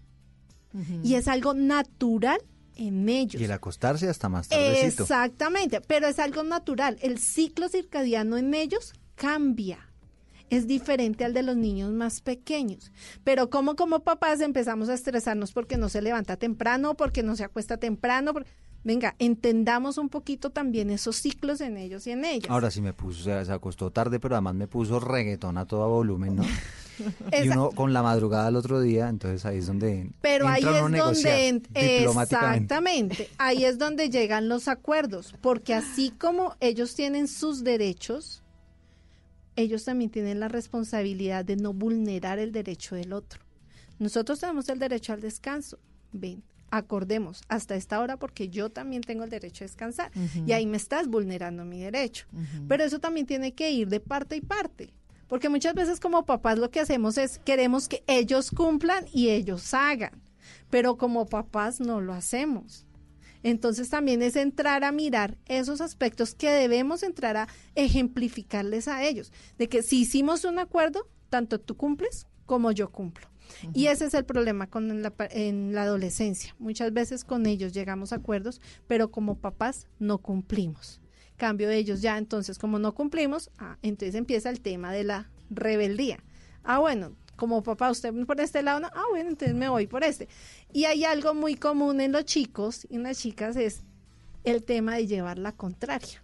[1.04, 2.40] Y es algo natural
[2.76, 3.42] en ellos.
[3.42, 4.86] Y el acostarse hasta más tarde.
[4.86, 6.98] Exactamente, pero es algo natural.
[7.02, 9.89] El ciclo circadiano en ellos cambia
[10.50, 12.92] es diferente al de los niños más pequeños.
[13.24, 17.44] Pero como como papás empezamos a estresarnos porque no se levanta temprano, porque no se
[17.44, 18.34] acuesta temprano.
[18.84, 22.50] Venga, entendamos un poquito también esos ciclos en ellos y en ellas.
[22.50, 26.38] Ahora sí me puso, se acostó tarde, pero además me puso reggaetón a todo volumen,
[26.38, 26.44] ¿no?
[27.44, 31.00] y uno con la madrugada el otro día, entonces ahí es donde Pero ahí es
[31.00, 38.44] donde exactamente, ahí es donde llegan los acuerdos, porque así como ellos tienen sus derechos,
[39.56, 43.42] ellos también tienen la responsabilidad de no vulnerar el derecho del otro.
[44.00, 45.78] Nosotros tenemos el derecho al descanso.
[46.12, 50.12] Ven, acordemos hasta esta hora porque yo también tengo el derecho a descansar
[50.46, 52.26] y ahí me estás vulnerando mi derecho.
[52.68, 54.94] Pero eso también tiene que ir de parte y parte.
[55.28, 59.74] Porque muchas veces como papás lo que hacemos es queremos que ellos cumplan y ellos
[59.74, 60.22] hagan.
[60.70, 62.86] Pero como papás no lo hacemos.
[63.44, 69.32] Entonces también es entrar a mirar esos aspectos que debemos entrar a ejemplificarles a ellos,
[69.58, 73.28] de que si hicimos un acuerdo, tanto tú cumples como yo cumplo.
[73.74, 76.56] Y ese es el problema con la, en la adolescencia.
[76.60, 81.02] Muchas veces con ellos llegamos a acuerdos, pero como papás no cumplimos.
[81.38, 85.32] Cambio de ellos ya, entonces como no cumplimos, ah, entonces empieza el tema de la
[85.50, 86.24] rebeldía.
[86.64, 90.04] Ah, bueno, como papá, usted por este lado, no, ah, bueno, entonces me voy por
[90.04, 90.28] este.
[90.74, 93.82] Y hay algo muy común en los chicos y en las chicas es
[94.44, 96.22] el tema de llevar la contraria.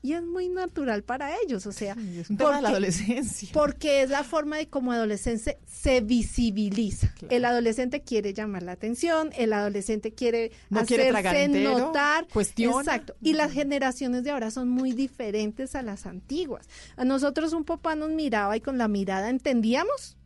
[0.00, 3.50] Y es muy natural para ellos, o sea, es la adolescencia.
[3.52, 7.12] Porque es la forma de cómo adolescente se visibiliza.
[7.28, 12.26] El adolescente quiere llamar la atención, el adolescente quiere hacerse notar.
[12.28, 12.80] Cuestiona.
[12.80, 13.14] Exacto.
[13.20, 16.66] Y las generaciones de ahora son muy diferentes a las antiguas.
[16.96, 20.16] A nosotros un papá nos miraba y con la mirada entendíamos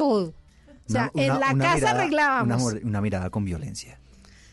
[0.00, 0.34] todo.
[0.88, 2.74] O sea, en la casa arreglábamos.
[2.82, 3.98] Una, mirada con violencia.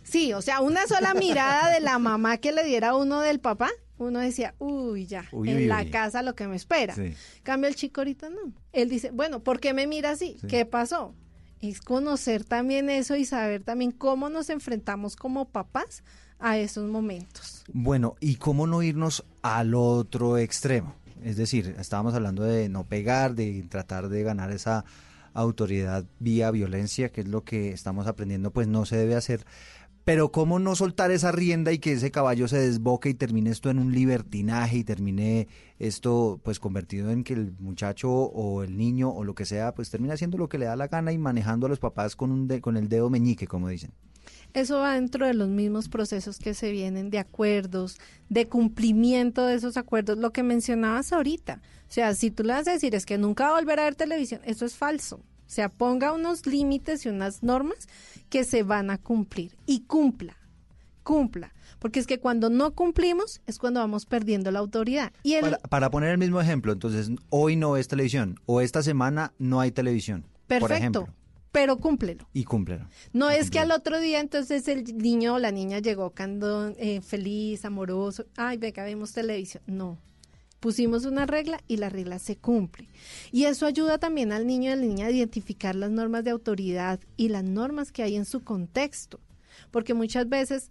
[0.04, 3.70] Sí, o sea, una sola mirada de la mamá que le diera uno del papá,
[3.98, 6.95] uno decía, uy, ya, en la casa lo que me espera.
[7.43, 8.54] Cambio el chico ahorita no.
[8.74, 10.38] Él dice, bueno, ¿por qué me mira así?
[10.50, 11.16] ¿Qué pasó?
[11.62, 16.04] Es conocer también eso y saber también cómo nos enfrentamos como papás
[16.39, 17.64] a esos momentos.
[17.74, 20.93] Bueno, ¿y cómo no irnos al otro extremo?
[21.24, 24.86] Es decir, estábamos hablando de no pegar, de tratar de ganar esa
[25.34, 29.45] autoridad vía violencia, que es lo que estamos aprendiendo, pues no se debe hacer.
[30.03, 33.69] Pero cómo no soltar esa rienda y que ese caballo se desboque y termine esto
[33.69, 35.49] en un libertinaje y termine
[35.80, 39.89] esto pues convertido en que el muchacho o el niño o lo que sea pues
[39.89, 42.47] termina haciendo lo que le da la gana y manejando a los papás con un
[42.61, 43.91] con el dedo meñique, como dicen.
[44.54, 47.98] Eso va dentro de los mismos procesos que se vienen de acuerdos,
[48.30, 51.62] de cumplimiento de esos acuerdos, lo que mencionabas ahorita.
[51.89, 53.84] O sea, si tú le vas a decir es que nunca va a volver a
[53.84, 55.18] ver televisión, eso es falso.
[55.18, 57.88] O sea, ponga unos límites y unas normas
[58.30, 60.38] que se van a cumplir y cumpla,
[61.04, 61.54] cumpla.
[61.80, 65.14] Porque es que cuando no cumplimos es cuando vamos perdiendo la autoridad.
[65.24, 68.84] Y el, Para, para poner el mismo ejemplo, entonces hoy no es televisión o esta
[68.84, 70.24] semana no hay televisión.
[70.48, 71.08] Por perfecto, ejemplo,
[71.58, 72.28] pero cúmplelo.
[72.34, 72.88] y cúmplelo.
[73.14, 77.01] No es que al otro día entonces el niño o la niña llegó cando, eh,
[77.01, 79.64] feliz, amoroso, ay, venga, vemos televisión.
[79.66, 79.97] No,
[80.60, 82.88] pusimos una regla y la regla se cumple.
[83.32, 86.30] Y eso ayuda también al niño y a la niña a identificar las normas de
[86.30, 89.20] autoridad y las normas que hay en su contexto.
[89.72, 90.70] Porque muchas veces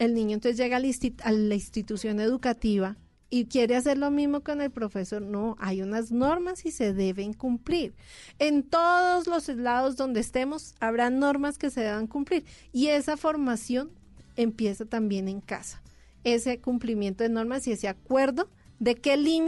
[0.00, 2.96] el niño entonces llega a la, insti- a la institución educativa
[3.30, 5.22] y quiere hacer lo mismo con el profesor.
[5.22, 7.94] No, hay unas normas y se deben cumplir.
[8.38, 13.90] En todos los lados donde estemos habrá normas que se deban cumplir y esa formación
[14.36, 15.82] empieza también en casa.
[16.24, 18.48] Ese cumplimiento de normas y ese acuerdo
[18.78, 19.38] de qué límite